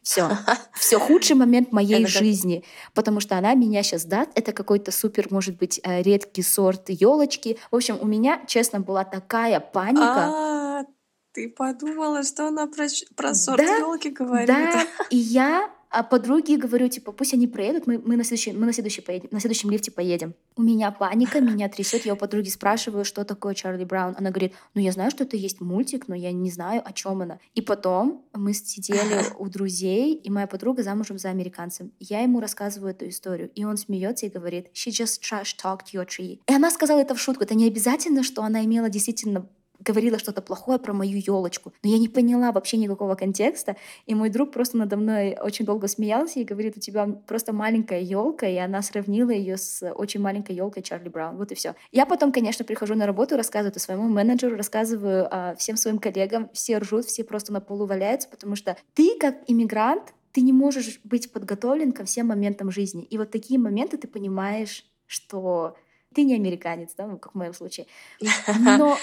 [0.04, 0.30] все,
[0.74, 4.30] все худший момент моей жизни, потому что она меня сейчас даст.
[4.36, 7.58] Это какой-то супер, может быть, э, редкий сорт елочки.
[7.72, 10.02] В общем, у меня, честно, была такая паника.
[10.04, 10.86] А,
[11.32, 14.48] ты подумала, что она про, про сорт да, елки говорит?
[14.48, 18.66] Да, и я а подруге говорю, типа, пусть они проедут, мы, мы, на, следующий, мы
[18.66, 20.34] на, следующий поедем, на следующем лифте поедем.
[20.56, 24.16] У меня паника, меня трясет, я у подруги спрашиваю, что такое Чарли Браун.
[24.18, 27.22] Она говорит, ну я знаю, что это есть мультик, но я не знаю, о чем
[27.22, 27.40] она.
[27.56, 31.92] И потом мы сидели у друзей, и моя подруга замужем за американцем.
[32.00, 36.06] Я ему рассказываю эту историю, и он смеется и говорит, she just trash talked your
[36.06, 36.40] tree.
[36.48, 37.44] И она сказала это в шутку.
[37.44, 39.48] Это не обязательно, что она имела действительно
[39.88, 41.74] говорила что-то плохое про мою елочку.
[41.84, 43.78] Но я не поняла вообще никакого контекста.
[44.06, 48.02] И мой друг просто надо мной очень долго смеялся и говорит, у тебя просто маленькая
[48.02, 51.38] елка, и она сравнила ее с очень маленькой елкой Чарли Браун.
[51.38, 51.76] Вот и все.
[51.92, 56.50] Я потом, конечно, прихожу на работу, рассказываю это своему менеджеру, рассказываю а, всем своим коллегам,
[56.54, 61.00] все ржут, все просто на полу валяются, потому что ты как иммигрант, ты не можешь
[61.04, 63.04] быть подготовлен ко всем моментам жизни.
[63.04, 65.76] И вот такие моменты ты понимаешь, что
[66.18, 67.86] ты не американец, да, ну, как в моем случае.
[68.60, 68.98] Но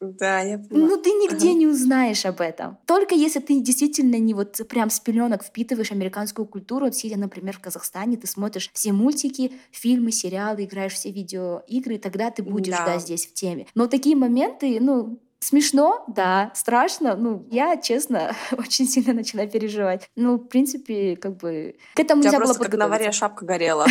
[0.00, 0.88] да, я поняла.
[0.88, 1.58] Ну, ты нигде ага.
[1.58, 2.78] не узнаешь об этом.
[2.86, 7.54] Только если ты действительно не вот прям с пеленок впитываешь американскую культуру, вот сидя, например,
[7.54, 12.86] в Казахстане, ты смотришь все мультики, фильмы, сериалы, играешь все видеоигры, тогда ты будешь, да,
[12.86, 13.66] да здесь в теме.
[13.74, 17.16] Но такие моменты, ну, Смешно, да, страшно.
[17.16, 20.08] Ну, я, честно, очень сильно начала переживать.
[20.16, 21.76] Ну, в принципе, как бы...
[21.94, 23.86] К этому нельзя было как на варе шапка горела.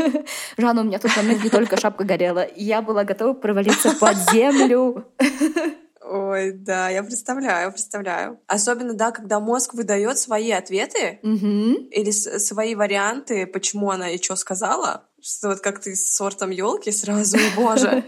[0.56, 2.46] Жанна, у меня тут момент не только шапка горела.
[2.56, 5.04] Я была готова провалиться под землю.
[6.02, 8.40] Ой, да, я представляю, представляю.
[8.46, 11.86] Особенно, да, когда мозг выдает свои ответы угу.
[11.90, 16.90] или свои варианты, почему она и что сказала, что вот как ты с сортом елки
[16.90, 18.04] сразу, боже.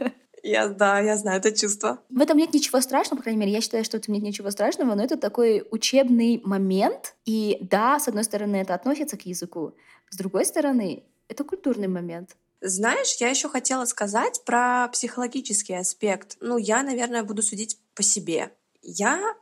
[0.46, 1.98] Я, да, я знаю это чувство.
[2.08, 4.50] В этом нет ничего страшного, по крайней мере, я считаю, что в этом нет ничего
[4.50, 7.16] страшного, но это такой учебный момент.
[7.24, 9.74] И да, с одной стороны, это относится к языку,
[10.08, 12.36] с другой стороны, это культурный момент.
[12.60, 16.36] Знаешь, я еще хотела сказать про психологический аспект.
[16.40, 18.52] Ну, я, наверное, буду судить по себе.
[18.82, 19.34] Я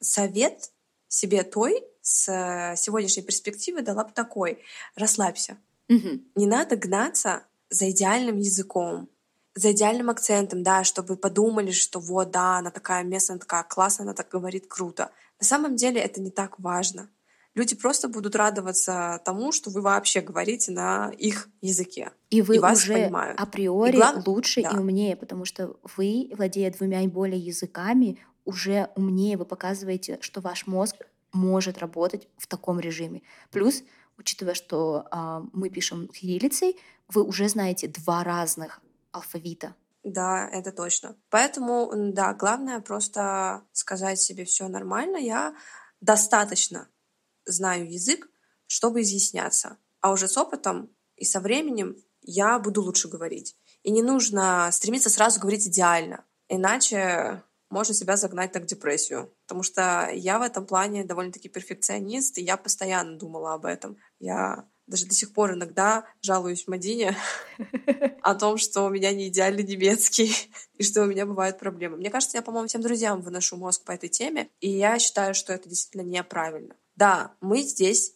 [0.00, 0.70] совет
[1.08, 4.62] себе той с сегодняшней перспективы дала бы такой.
[4.94, 5.58] Расслабься.
[5.88, 6.20] Угу.
[6.36, 9.08] Не надо гнаться за идеальным языком,
[9.54, 14.14] за идеальным акцентом, да, чтобы подумали, что вот, да, она такая местная, такая классная, она
[14.14, 15.10] так говорит круто.
[15.38, 17.08] На самом деле это не так важно.
[17.54, 22.12] люди просто будут радоваться тому, что вы вообще говорите на их языке.
[22.30, 23.38] И вы и вас уже понимают.
[23.38, 24.70] априори И глав- лучше да.
[24.70, 30.40] и умнее, потому что вы, владея двумя и более языками, уже умнее вы показываете, что
[30.40, 30.96] ваш мозг
[31.32, 33.22] может работать в таком режиме.
[33.50, 33.82] Плюс,
[34.18, 38.80] учитывая, что а, мы пишем кириллицей, вы уже знаете два разных
[39.12, 39.74] алфавита.
[40.02, 41.16] Да, это точно.
[41.30, 45.16] Поэтому, да, главное просто сказать себе все нормально.
[45.16, 45.54] Я
[46.00, 46.88] достаточно
[47.44, 48.28] знаю язык,
[48.66, 49.78] чтобы изъясняться.
[50.00, 53.56] А уже с опытом и со временем я буду лучше говорить.
[53.82, 59.34] И не нужно стремиться сразу говорить идеально, иначе можно себя загнать так в депрессию.
[59.46, 63.96] Потому что я в этом плане довольно-таки перфекционист, и я постоянно думала об этом.
[64.18, 67.16] Я даже до сих пор иногда жалуюсь Мадине
[68.22, 70.34] о том, что у меня не идеальный немецкий
[70.78, 71.96] и что у меня бывают проблемы.
[71.96, 75.52] Мне кажется, я, по-моему, всем друзьям выношу мозг по этой теме, и я считаю, что
[75.52, 76.76] это действительно неправильно.
[76.96, 78.14] Да, мы здесь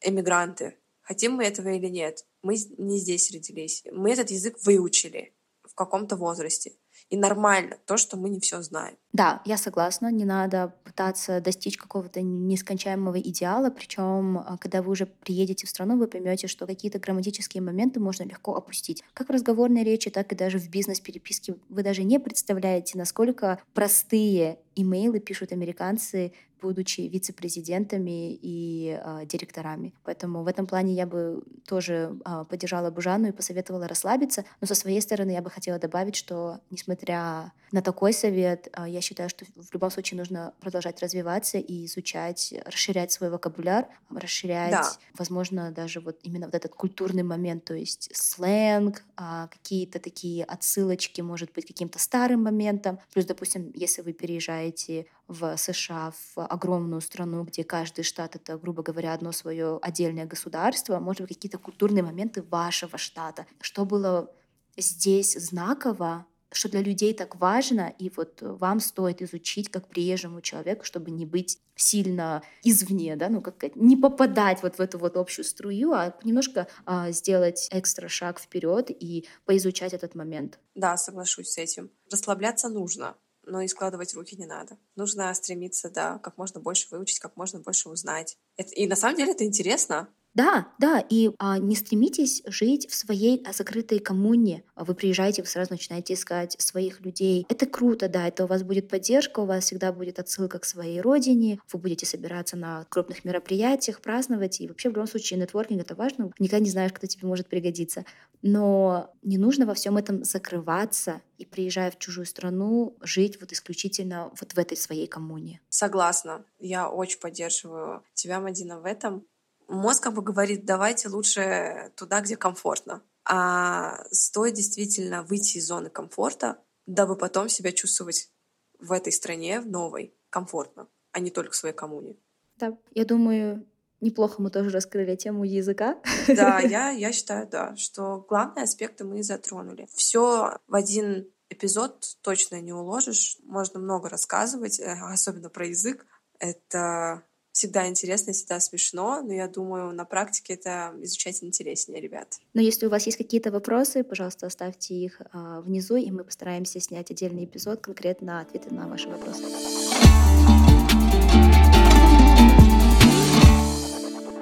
[0.00, 2.24] эмигранты, хотим мы этого или нет.
[2.42, 3.82] Мы не здесь родились.
[3.90, 6.72] Мы этот язык выучили в каком-то возрасте.
[7.08, 8.96] И нормально то, что мы не все знаем.
[9.16, 15.66] Да, я согласна, не надо пытаться достичь какого-то нескончаемого идеала, причем, когда вы уже приедете
[15.66, 19.02] в страну, вы поймете, что какие-то грамматические моменты можно легко опустить.
[19.14, 21.54] Как в разговорной речи, так и даже в бизнес-переписке.
[21.70, 29.92] Вы даже не представляете, насколько простые имейлы пишут американцы, будучи вице-президентами и э, директорами.
[30.04, 34.44] Поэтому в этом плане я бы тоже э, поддержала бы Жанну и посоветовала расслабиться.
[34.60, 39.00] Но со своей стороны я бы хотела добавить, что несмотря на такой совет, э, я
[39.06, 44.92] считаю, что в любом случае нужно продолжать развиваться и изучать, расширять свой вокабуляр, расширять, Да.
[45.18, 51.20] возможно, даже вот именно вот этот культурный момент, то есть сленг, а, какие-то такие отсылочки,
[51.20, 52.98] может быть, каким-то старым моментам.
[53.12, 58.82] Плюс, допустим, если вы переезжаете в США, в огромную страну, где каждый штат— это, грубо
[58.82, 63.46] говоря, одно свое отдельное государство, может быть, какие-то культурные моменты вашего штата.
[63.60, 64.30] Что было
[64.76, 70.84] здесь знаково, что для людей так важно, и вот вам стоит изучить как приезжему человеку,
[70.84, 75.44] чтобы не быть сильно извне, да, ну как не попадать вот в эту вот общую
[75.44, 80.58] струю, а немножко а, сделать экстра шаг вперед и поизучать этот момент.
[80.74, 81.90] Да, соглашусь с этим.
[82.10, 84.78] Расслабляться нужно, но и складывать руки не надо.
[84.94, 88.38] Нужно стремиться, да, как можно больше выучить, как можно больше узнать.
[88.56, 90.08] Это- и на самом деле это интересно.
[90.36, 94.64] Да, да, и а, не стремитесь жить в своей а, закрытой коммуне.
[94.76, 97.46] Вы приезжаете, вы сразу начинаете искать своих людей.
[97.48, 101.00] Это круто, да, это у вас будет поддержка, у вас всегда будет отсылка к своей
[101.00, 105.94] родине, вы будете собираться на крупных мероприятиях, праздновать, и вообще в любом случае нетворкинг— это
[105.94, 108.04] важно, никогда не знаешь, кто тебе может пригодиться.
[108.42, 114.30] Но не нужно во всем этом закрываться и, приезжая в чужую страну, жить вот исключительно
[114.38, 115.62] вот в этой своей коммуне.
[115.70, 116.44] Согласна.
[116.58, 119.24] Я очень поддерживаю тебя, Мадина, в этом.
[119.68, 123.02] Мозг как бы говорит, давайте лучше туда, где комфортно.
[123.24, 128.30] А стоит действительно выйти из зоны комфорта, дабы потом себя чувствовать
[128.78, 132.16] в этой стране, в новой, комфортно, а не только в своей коммуне.
[132.56, 133.66] Да, я думаю,
[134.00, 135.98] неплохо мы тоже раскрыли тему языка.
[136.28, 139.88] Да, я, я считаю, да, что главные аспекты мы затронули.
[139.92, 143.38] Все в один эпизод точно не уложишь.
[143.44, 146.06] Можно много рассказывать, э, особенно про язык.
[146.38, 147.22] Это
[147.56, 152.38] всегда интересно, всегда смешно, но я думаю, на практике это изучать интереснее, ребят.
[152.52, 156.80] Но если у вас есть какие-то вопросы, пожалуйста, оставьте их а, внизу, и мы постараемся
[156.80, 159.44] снять отдельный эпизод конкретно на ответы на ваши вопросы.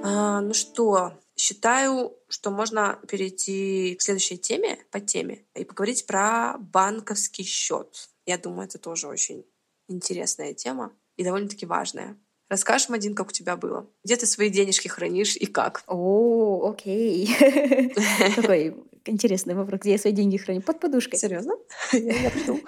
[0.03, 6.57] А, ну что, считаю, что можно перейти к следующей теме, по теме, и поговорить про
[6.59, 8.09] банковский счет.
[8.27, 9.45] Я думаю, это тоже очень
[9.87, 12.19] интересная тема и довольно-таки важная.
[12.49, 13.87] Расскажешь, Мадин, как у тебя было?
[14.05, 15.83] Где ты свои денежки хранишь и как?
[15.87, 17.35] О, окей.
[18.37, 18.75] Такой
[19.07, 19.81] интересный вопрос.
[19.81, 20.61] Где я свои деньги храню?
[20.61, 21.19] Под подушкой.
[21.19, 21.55] Серьезно?
[21.93, 22.61] Я жду.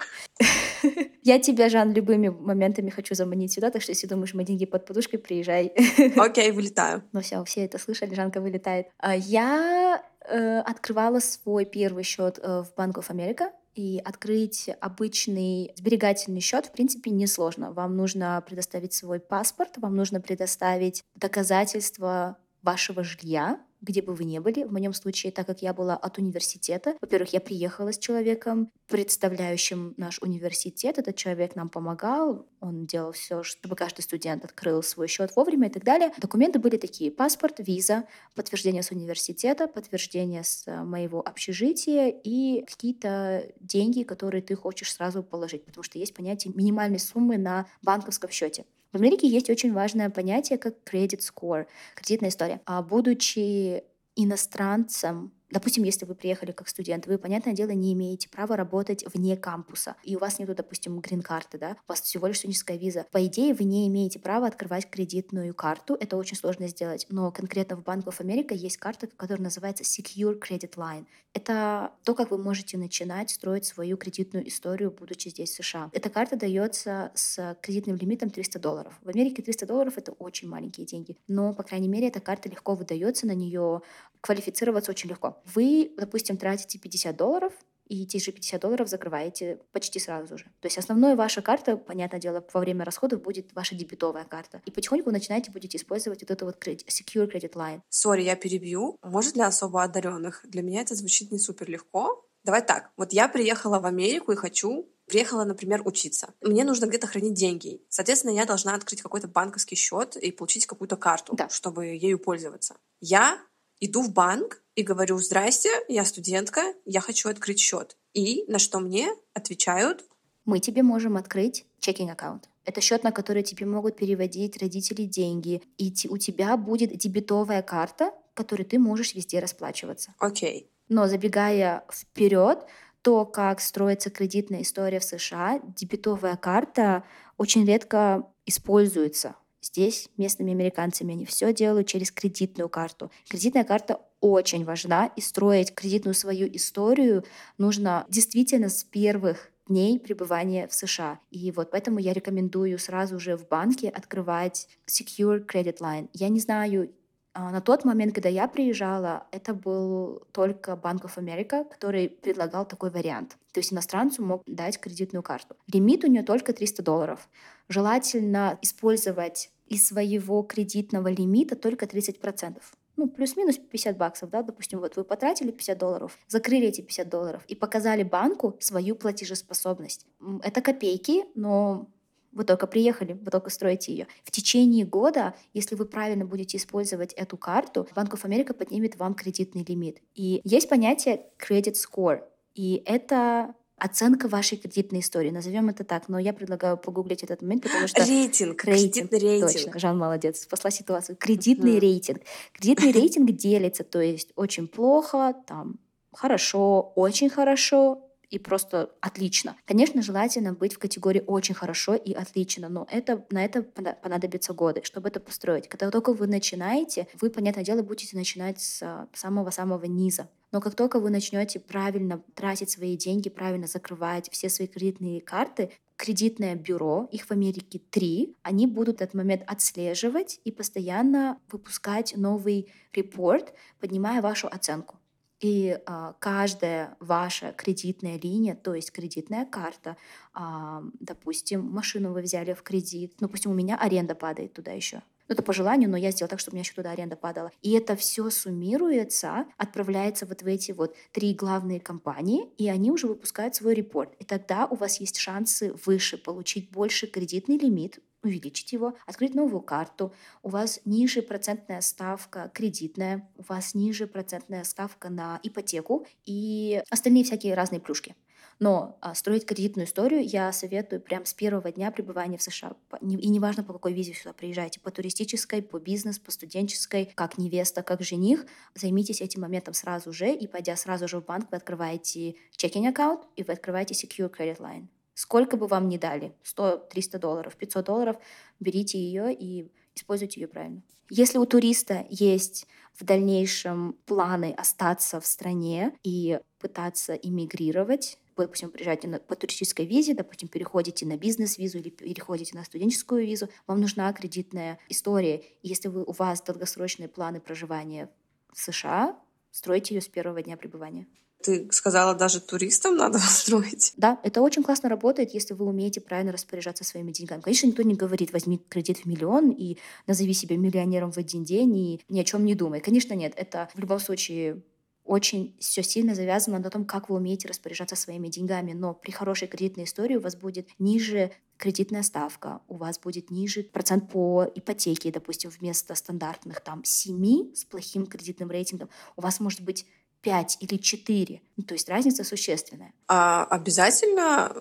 [1.23, 4.85] Я тебя, Жан, любыми моментами хочу заманить сюда, так что если думаешь, мои деньги под
[4.85, 5.73] подушкой, приезжай.
[6.15, 7.03] Окей, вылетаю.
[7.11, 8.87] Ну все, все это слышали, Жанка вылетает.
[8.97, 13.49] А Я э, открывала свой первый счет э, в Bank of America.
[13.77, 17.71] И открыть обычный сберегательный счет, в принципе, несложно.
[17.71, 24.39] Вам нужно предоставить свой паспорт, вам нужно предоставить доказательства вашего жилья, где бы вы ни
[24.39, 24.63] были.
[24.63, 29.93] В моем случае, так как я была от университета, во-первых, я приехала с человеком, представляющим
[29.97, 30.97] наш университет.
[30.97, 35.71] Этот человек нам помогал, он делал все, чтобы каждый студент открыл свой счет вовремя и
[35.71, 36.11] так далее.
[36.17, 43.51] Документы были такие: паспорт, виза, подтверждение с университета, подтверждение с э, моего общежития и какие-то
[43.59, 48.65] деньги, которые ты хочешь сразу положить, потому что есть понятие минимальной суммы на банковском счете.
[48.91, 52.61] В Америке есть очень важное понятие, как credit score, кредитная история.
[52.65, 53.83] А будучи
[54.15, 59.37] иностранцем, Допустим, если вы приехали как студент, вы, понятное дело, не имеете права работать вне
[59.37, 63.05] кампуса, и у вас нету, допустим, грин-карты, да, у вас всего лишь студенческая виза.
[63.11, 67.77] По идее, вы не имеете права открывать кредитную карту, это очень сложно сделать, но конкретно
[67.77, 71.05] в Bank of America есть карта, которая называется Secure Credit Line.
[71.33, 75.89] Это то, как вы можете начинать строить свою кредитную историю, будучи здесь, в США.
[75.93, 78.99] Эта карта дается с кредитным лимитом 300 долларов.
[79.03, 82.75] В Америке 300 долларов— это очень маленькие деньги, но, по крайней мере, эта карта легко
[82.75, 83.81] выдается, на нее
[84.19, 85.36] квалифицироваться очень легко.
[85.45, 87.53] Вы, допустим, тратите 50 долларов,
[87.87, 90.45] и те же 50 долларов закрываете почти сразу же.
[90.59, 94.61] То есть основная ваша карта, понятное дело, во время расходов будет ваша дебетовая карта.
[94.65, 97.81] И потихоньку начинаете будете использовать вот это вот secure credit line.
[97.89, 98.97] Сори, я перебью.
[99.03, 100.41] Может, для особо одаренных?
[100.43, 102.25] Для меня это звучит не супер легко.
[102.43, 102.91] Давай так.
[102.97, 106.33] Вот я приехала в Америку и хочу приехала, например, учиться.
[106.41, 107.81] Мне нужно где-то хранить деньги.
[107.89, 111.49] Соответственно, я должна открыть какой-то банковский счет и получить какую-то карту, да.
[111.49, 112.75] чтобы ею пользоваться.
[112.99, 113.39] Я
[113.79, 117.97] иду в банк и говорю, здрасте, я студентка, я хочу открыть счет.
[118.13, 120.05] И на что мне отвечают?
[120.45, 122.49] Мы тебе можем открыть чекинг аккаунт.
[122.63, 125.61] Это счет, на который тебе могут переводить родители деньги.
[125.77, 130.13] И у тебя будет дебетовая карта, которой ты можешь везде расплачиваться.
[130.19, 130.63] Окей.
[130.63, 130.71] Okay.
[130.89, 132.65] Но забегая вперед,
[133.01, 137.03] то, как строится кредитная история в США, дебетовая карта
[137.37, 139.35] очень редко используется
[139.77, 143.11] Здесь местными американцами они все делают через кредитную карту.
[143.29, 147.23] Кредитная карта очень важна, и строить кредитную свою историю
[147.59, 151.19] нужно действительно с первых дней пребывания в США.
[151.29, 156.09] И вот поэтому я рекомендую сразу же в банке открывать Secure Credit Line.
[156.11, 156.89] Я не знаю,
[157.35, 162.67] а, на тот момент, когда я приезжала, это был только Bank of America, который предлагал
[162.67, 163.37] такой вариант.
[163.53, 165.55] То есть иностранцу мог дать кредитную карту.
[165.71, 167.29] Лимит у нее только 300 долларов.
[167.69, 172.61] Желательно использовать из своего кредитного лимита только 30%
[172.97, 177.43] ну, плюс-минус 50 баксов, да, допустим, вот вы потратили 50 долларов, закрыли эти 50 долларов
[177.47, 180.05] и показали банку свою платежеспособность.
[180.43, 181.87] Это копейки, но
[182.31, 184.07] вы только приехали, вы только строите ее.
[184.23, 189.13] В течение года, если вы правильно будете использовать эту карту, Банк of America поднимет вам
[189.13, 190.01] кредитный лимит.
[190.15, 192.23] И есть понятие credit score,
[192.55, 197.63] и это оценка вашей кредитной истории, назовем это так, но я предлагаю погуглить этот момент,
[197.63, 198.03] потому что...
[198.03, 199.51] Рейтинг, рейтинг кредитный рейтинг.
[199.51, 201.15] Точно, Жан молодец, спасла ситуацию.
[201.15, 201.81] Кредитный uh-huh.
[201.81, 202.21] рейтинг.
[202.53, 205.75] Кредитный рейтинг делится, то есть очень плохо, там,
[206.11, 209.55] хорошо, очень хорошо, и просто отлично.
[209.65, 214.81] Конечно, желательно быть в категории очень хорошо и отлично, но это, на это понадобится годы,
[214.83, 215.67] чтобы это построить.
[215.67, 220.29] Когда только вы начинаете, вы, понятное дело, будете начинать с самого-самого низа.
[220.51, 225.71] Но как только вы начнете правильно тратить свои деньги, правильно закрывать все свои кредитные карты,
[225.97, 232.71] кредитное бюро, их в Америке три, они будут этот момент отслеживать и постоянно выпускать новый
[232.93, 234.96] репорт, поднимая вашу оценку.
[235.39, 239.97] И а, каждая ваша кредитная линия, то есть кредитная карта,
[240.33, 245.03] а, допустим, машину вы взяли в кредит, ну, допустим, у меня аренда падает туда еще.
[245.27, 247.51] Ну, это по желанию, но я сделала так, чтобы у меня еще туда аренда падала.
[247.61, 253.07] И это все суммируется, отправляется вот в эти вот три главные компании, и они уже
[253.07, 254.15] выпускают свой репорт.
[254.19, 259.61] И тогда у вас есть шансы выше получить больше кредитный лимит, увеличить его, открыть новую
[259.61, 260.13] карту,
[260.43, 267.23] у вас ниже процентная ставка кредитная, у вас ниже процентная ставка на ипотеку и остальные
[267.23, 268.15] всякие разные плюшки.
[268.59, 272.75] Но а, строить кредитную историю я советую прямо с первого дня пребывания в США.
[273.01, 277.83] И неважно, по какой визе сюда приезжаете, по туристической, по бизнес, по студенческой, как невеста,
[277.83, 282.35] как жених, займитесь этим моментом сразу же, и пойдя сразу же в банк, вы открываете
[282.57, 284.87] checking аккаунт и вы открываете secure credit line.
[285.17, 288.17] Сколько бы вам ни дали, 100, 300 долларов, 500 долларов,
[288.59, 290.83] берите ее и используйте ее правильно.
[291.09, 299.07] Если у туриста есть в дальнейшем планы остаться в стране и пытаться иммигрировать, допустим, приезжаете
[299.07, 304.13] на, по туристической визе, допустим, переходите на бизнес-визу или переходите на студенческую визу, вам нужна
[304.13, 305.41] кредитная история.
[305.63, 308.11] Если вы, у вас долгосрочные планы проживания
[308.53, 311.07] в США, стройте ее с первого дня пребывания.
[311.43, 313.93] Ты сказала, даже туристам надо строить.
[313.97, 317.41] Да, это очень классно работает, если вы умеете правильно распоряжаться своими деньгами.
[317.41, 319.77] Конечно, никто не говорит, возьми кредит в миллион и
[320.07, 322.81] назови себя миллионером в один день и ни о чем не думай.
[322.81, 323.33] Конечно, нет.
[323.35, 324.63] Это в любом случае
[325.07, 328.73] очень все сильно завязано на том, как вы умеете распоряжаться своими деньгами.
[328.73, 333.63] Но при хорошей кредитной истории у вас будет ниже кредитная ставка, у вас будет ниже
[333.63, 339.61] процент по ипотеке, допустим, вместо стандартных там 7 с плохим кредитным рейтингом, у вас может
[339.61, 339.85] быть
[340.21, 341.41] 5 или 4.
[341.57, 342.93] Ну, то есть разница существенная.
[343.07, 344.51] А обязательно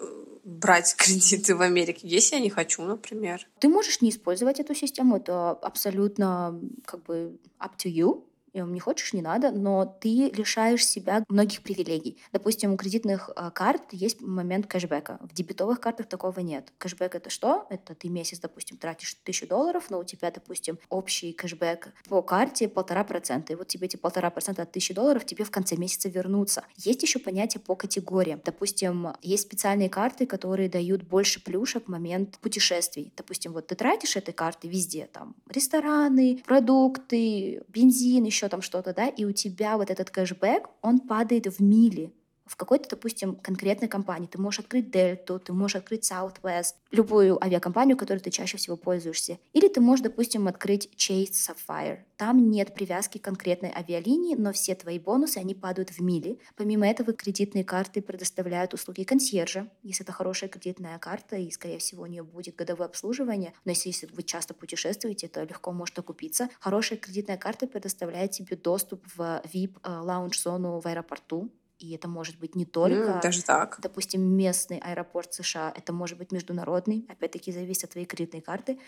[0.44, 3.46] брать кредиты в Америке, если я не хочу, например.
[3.59, 8.22] Ты можешь не использовать эту систему, это абсолютно как бы up to you
[8.64, 12.18] не хочешь, не надо, но ты лишаешь себя многих привилегий.
[12.32, 15.18] Допустим, у кредитных э, карт есть момент кэшбэка.
[15.20, 16.72] В дебетовых картах такого нет.
[16.78, 17.66] Кэшбэк— это что?
[17.70, 22.68] Это ты месяц, допустим, тратишь тысячу долларов, но у тебя, допустим, общий кэшбэк по карте
[22.68, 23.52] полтора процента.
[23.52, 26.64] И вот тебе эти полтора процента от тысячи долларов тебе в конце месяца вернутся.
[26.76, 28.40] Есть еще понятие по категориям.
[28.44, 33.12] Допустим, есть специальные карты, которые дают больше плюшек в момент путешествий.
[33.16, 38.94] Допустим, вот ты тратишь этой карты везде, там, рестораны, продукты, бензин, еще еще там что-то,
[38.94, 42.12] да, и у тебя вот этот кэшбэк, он падает в мили
[42.47, 44.26] в какой-то, допустим, конкретной компании.
[44.26, 49.38] Ты можешь открыть Delta, ты можешь открыть Southwest, любую авиакомпанию, которой ты чаще всего пользуешься.
[49.53, 51.99] Или ты можешь, допустим, открыть Chase Sapphire.
[52.16, 56.38] Там нет привязки к конкретной авиалинии, но все твои бонусы, они падают в мили.
[56.55, 62.05] Помимо этого, кредитные карты предоставляют услуги консьержа, если это хорошая кредитная карта, и, скорее всего,
[62.05, 63.53] у нее будет годовое обслуживание.
[63.64, 66.49] Но если, если вы часто путешествуете, то легко может окупиться.
[66.61, 72.55] Хорошая кредитная карта предоставляет тебе доступ в VIP э, в аэропорту, и это может быть
[72.55, 73.79] не только, mm, даже так.
[73.81, 78.79] допустим, местный аэропорт США, это может быть международный, опять-таки зависит от твоей кредитной карты.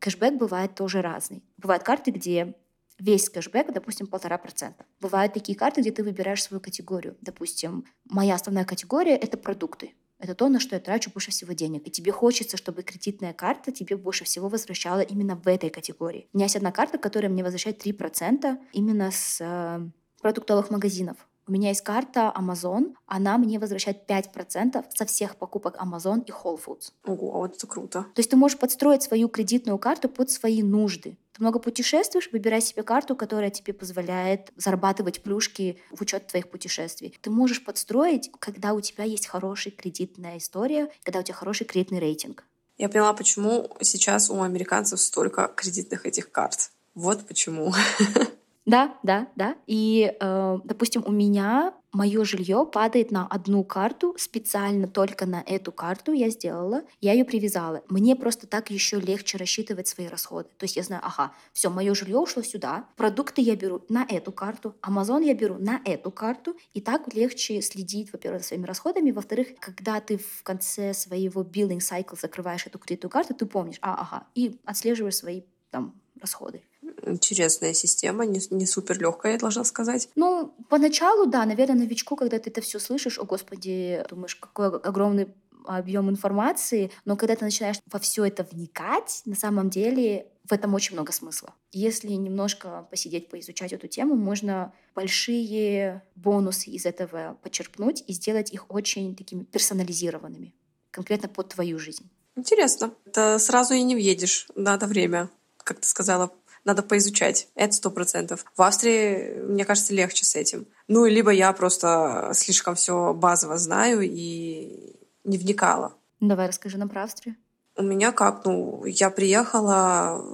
[0.00, 1.42] Кэшбэк бывает тоже разный.
[1.56, 2.54] Бывают карты, где
[2.98, 4.84] весь кэшбэк, допустим, полтора процента.
[5.00, 7.16] Бывают такие карты, где ты выбираешь свою категорию.
[7.20, 9.94] Допустим, моя основная категория— это продукты.
[10.18, 11.86] Это то, на что я трачу больше всего денег.
[11.86, 16.28] И тебе хочется, чтобы кредитная карта тебе больше всего возвращала именно в этой категории.
[16.32, 19.80] У меня есть одна карта, которая мне возвращает 3% именно с э,
[20.22, 21.16] продуктовых магазинов.
[21.46, 26.58] У меня есть карта Amazon, она мне возвращает 5% со всех покупок Amazon и Whole
[26.64, 26.92] Foods.
[27.04, 28.06] Ого, а вот это круто.
[28.14, 31.18] То есть ты можешь подстроить свою кредитную карту под свои нужды.
[31.34, 37.18] Ты много путешествуешь, выбирай себе карту, которая тебе позволяет зарабатывать плюшки в учет твоих путешествий.
[37.20, 41.98] Ты можешь подстроить, когда у тебя есть хорошая кредитная история, когда у тебя хороший кредитный
[41.98, 42.44] рейтинг.
[42.78, 46.70] Я поняла, почему сейчас у американцев столько кредитных этих карт.
[46.94, 47.74] Вот почему.
[48.66, 49.56] Да, да, да.
[49.66, 55.70] И, э, допустим, у меня мое жилье падает на одну карту, специально только на эту
[55.70, 57.82] карту я сделала, я ее привязала.
[57.88, 60.48] Мне просто так еще легче рассчитывать свои расходы.
[60.56, 64.32] То есть я знаю, ага, все, мое жилье ушло сюда, продукты я беру на эту
[64.32, 69.10] карту, Amazon я беру на эту карту, и так легче следить, во-первых, за своими расходами,
[69.10, 73.94] во-вторых, когда ты в конце своего billing cycle закрываешь эту кредитную карту, ты помнишь, а,
[73.94, 76.62] ага, и отслеживаешь свои там расходы
[77.06, 80.08] интересная система, не, не супер легкая, я должна сказать.
[80.16, 85.28] Ну, поначалу, да, наверное, новичку, когда ты это все слышишь, о господи, думаешь, какой огромный
[85.66, 90.74] объем информации, но когда ты начинаешь во все это вникать, на самом деле в этом
[90.74, 91.54] очень много смысла.
[91.72, 98.70] Если немножко посидеть, поизучать эту тему, можно большие бонусы из этого почерпнуть и сделать их
[98.70, 100.54] очень такими персонализированными,
[100.90, 102.10] конкретно под твою жизнь.
[102.36, 102.92] Интересно.
[103.06, 104.48] Это сразу и не въедешь.
[104.54, 106.32] Надо время, как ты сказала,
[106.64, 107.48] надо поизучать.
[107.54, 108.44] Это сто процентов.
[108.56, 110.66] В Австрии, мне кажется, легче с этим.
[110.88, 115.94] Ну, либо я просто слишком все базово знаю и не вникала.
[116.20, 117.36] Давай расскажи нам про Австрию.
[117.76, 118.44] У меня как?
[118.44, 120.24] Ну, я приехала,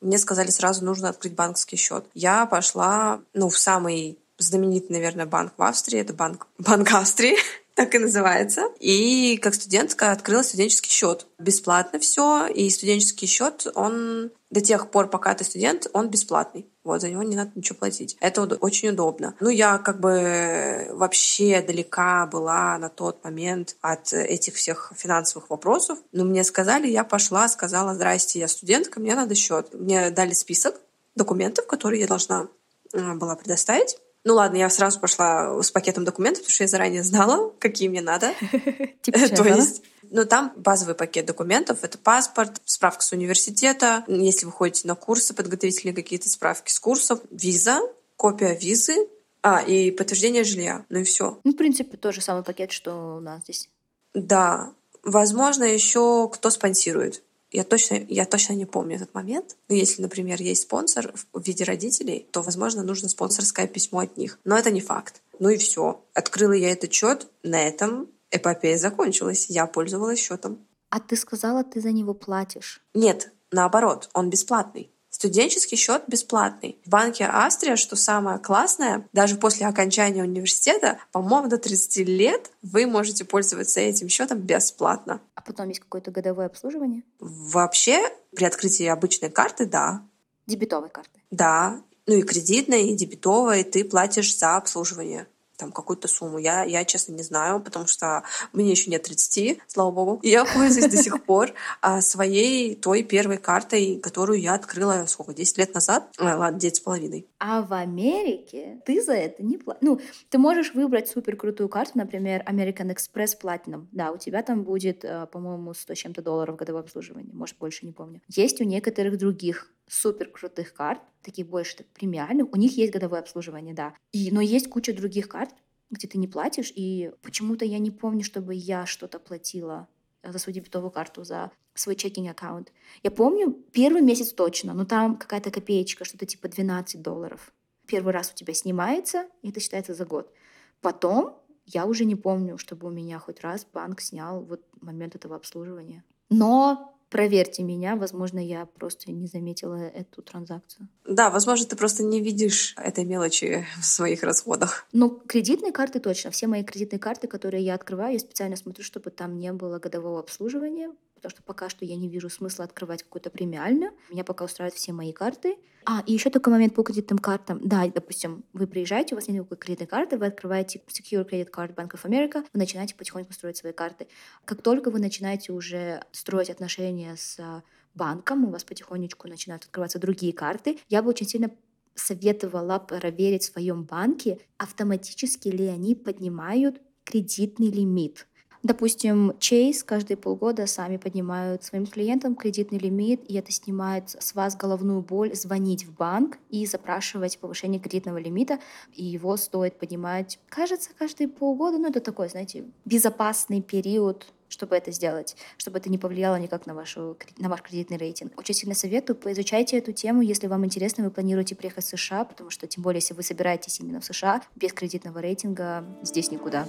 [0.00, 2.04] мне сказали сразу нужно открыть банковский счет.
[2.14, 7.36] Я пошла, ну, в самый знаменитый, наверное, банк в Австрии, это банк, банк Австрии
[7.74, 8.68] так и называется.
[8.80, 11.26] И как студентка открыла студенческий счет.
[11.38, 12.46] Бесплатно все.
[12.46, 16.66] И студенческий счет, он до тех пор, пока ты студент, он бесплатный.
[16.84, 18.16] Вот, за него не надо ничего платить.
[18.20, 19.34] Это очень удобно.
[19.40, 25.98] Ну, я как бы вообще далека была на тот момент от этих всех финансовых вопросов.
[26.12, 29.74] Но мне сказали, я пошла, сказала, здрасте, я студентка, мне надо счет.
[29.74, 30.76] Мне дали список
[31.16, 32.46] документов, которые я должна
[32.92, 33.98] э, была предоставить.
[34.22, 38.02] Ну ладно, я сразу пошла с пакетом документов, потому что я заранее знала, какие мне
[38.02, 38.32] надо.
[39.02, 39.82] Типа То есть,
[40.14, 41.78] ну там базовый пакет документов.
[41.82, 44.04] Это паспорт, справка с университета.
[44.06, 47.80] Если вы ходите на курсы, подготовительные какие-то справки с курсов, виза,
[48.16, 48.94] копия визы,
[49.42, 50.86] а, и подтверждение жилья.
[50.88, 51.40] Ну и все.
[51.42, 53.68] Ну, в принципе, тот же самый пакет, что у нас здесь.
[54.14, 54.72] Да.
[55.02, 57.22] Возможно, еще кто спонсирует.
[57.50, 59.56] Я точно, я точно не помню этот момент.
[59.68, 64.38] Но если, например, есть спонсор в виде родителей, то, возможно, нужно спонсорское письмо от них.
[64.44, 65.22] Но это не факт.
[65.40, 66.04] Ну и все.
[66.14, 69.46] Открыла я этот счет, на этом эпопея закончилась.
[69.48, 70.58] Я пользовалась счетом.
[70.90, 72.82] А ты сказала, ты за него платишь?
[72.94, 74.90] Нет, наоборот, он бесплатный.
[75.10, 76.80] Студенческий счет бесплатный.
[76.84, 82.86] В банке Австрия, что самое классное, даже после окончания университета, по-моему, до 30 лет вы
[82.86, 85.20] можете пользоваться этим счетом бесплатно.
[85.36, 87.04] А потом есть какое-то годовое обслуживание?
[87.20, 88.02] Вообще,
[88.34, 90.02] при открытии обычной карты, да.
[90.48, 91.20] Дебетовой карты?
[91.30, 91.80] Да.
[92.06, 95.28] Ну и кредитной, и дебетовой ты платишь за обслуживание
[95.64, 96.38] там какую-то сумму.
[96.38, 100.20] Я, я, честно, не знаю, потому что мне еще нет 30, слава богу.
[100.22, 105.32] И я пользуюсь до сих пор а, своей той первой картой, которую я открыла, сколько,
[105.32, 106.12] 10 лет назад?
[106.18, 107.26] Ладно, 9 с половиной.
[107.38, 109.80] А в Америке ты за это не платишь.
[109.82, 113.86] Ну, ты можешь выбрать супер крутую карту, например, American Express Platinum.
[113.92, 117.32] Да, у тебя там будет, э, по-моему, 100 чем-то долларов годовое обслуживание.
[117.32, 118.20] Может, больше, не помню.
[118.28, 123.20] Есть у некоторых других супер крутых карт, такие больше так, премиальных, у них есть годовое
[123.20, 123.94] обслуживание, да.
[124.12, 125.54] И, но есть куча других карт,
[125.90, 129.88] где ты не платишь, и почему-то я не помню, чтобы я что-то платила
[130.22, 132.72] за свою дебетовую карту, за свой чекинг аккаунт.
[133.02, 137.52] Я помню первый месяц точно, но там какая-то копеечка, что-то типа 12 долларов.
[137.86, 140.32] Первый раз у тебя снимается, и это считается за год.
[140.80, 145.36] Потом я уже не помню, чтобы у меня хоть раз банк снял вот момент этого
[145.36, 146.04] обслуживания.
[146.30, 150.88] Но проверьте меня, возможно, я просто не заметила эту транзакцию.
[151.06, 154.84] Да, возможно, ты просто не видишь этой мелочи в своих расходах.
[154.90, 156.32] Ну, кредитные карты точно.
[156.32, 160.18] Все мои кредитные карты, которые я открываю, я специально смотрю, чтобы там не было годового
[160.18, 160.90] обслуживания,
[161.24, 163.92] потому что пока что я не вижу смысла открывать какую-то премиальную.
[164.10, 165.56] Меня пока устраивают все мои карты.
[165.86, 167.60] А, и еще такой момент по кредитным картам.
[167.62, 171.74] Да, допустим, вы приезжаете, у вас нет никакой кредитной карты, вы открываете Secure Credit Card
[171.74, 174.06] Bank of America, вы начинаете потихоньку строить свои карты.
[174.44, 177.62] Как только вы начинаете уже строить отношения с
[177.94, 181.50] банком, у вас потихонечку начинают открываться другие карты, я бы очень сильно
[181.94, 188.26] советовала проверить в своем банке, автоматически ли они поднимают кредитный лимит.
[188.64, 194.56] Допустим, Chase каждые полгода сами поднимают своим клиентам кредитный лимит, и это снимает с вас
[194.56, 198.58] головную боль звонить в банк и запрашивать повышение кредитного лимита,
[198.94, 204.92] и его стоит поднимать, кажется, каждые полгода, но это такой, знаете, безопасный период чтобы это
[204.92, 208.38] сделать, чтобы это не повлияло никак на, вашу, на ваш кредитный рейтинг.
[208.38, 212.50] Очень сильно советую, поизучайте эту тему, если вам интересно, вы планируете приехать в США, потому
[212.50, 216.68] что, тем более, если вы собираетесь именно в США, без кредитного рейтинга здесь никуда.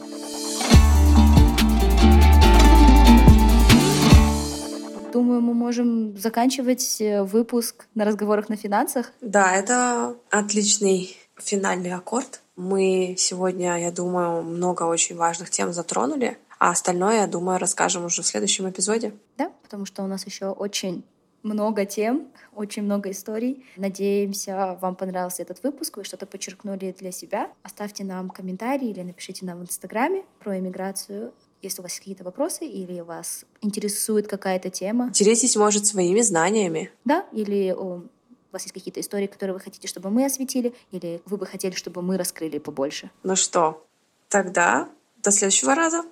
[5.15, 9.13] Думаю, мы можем заканчивать э, выпуск на разговорах на финансах.
[9.21, 12.41] Да, это отличный финальный аккорд.
[12.57, 18.23] Мы сегодня, я думаю, много очень важных тем затронули, а остальное, я думаю, расскажем уже
[18.23, 19.13] в следующем эпизоде.
[19.37, 21.05] Да, потому что у нас еще очень
[21.43, 23.65] много тем, очень много историй.
[23.77, 27.51] Надеемся, вам понравился этот выпуск, вы что-то подчеркнули для себя.
[27.63, 31.31] Оставьте нам комментарий или напишите нам в Инстаграме про иммиграцию
[31.67, 35.09] если у вас какие-то вопросы или вас интересует какая-то тема.
[35.11, 36.91] Делитесь, может, своими знаниями.
[37.03, 38.03] Да, или э, у
[38.51, 42.01] вас есть какие-то истории, которые вы хотите, чтобы мы осветили, или вы бы хотели, чтобы
[42.01, 43.11] мы раскрыли побольше.
[43.23, 43.85] Ну что,
[44.29, 44.89] тогда
[45.23, 46.03] до следующего раза.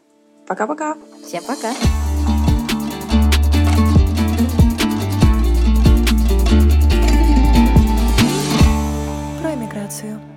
[0.47, 0.97] Пока-пока.
[1.25, 1.73] Всем пока.
[9.41, 10.32] Про эмиграцию.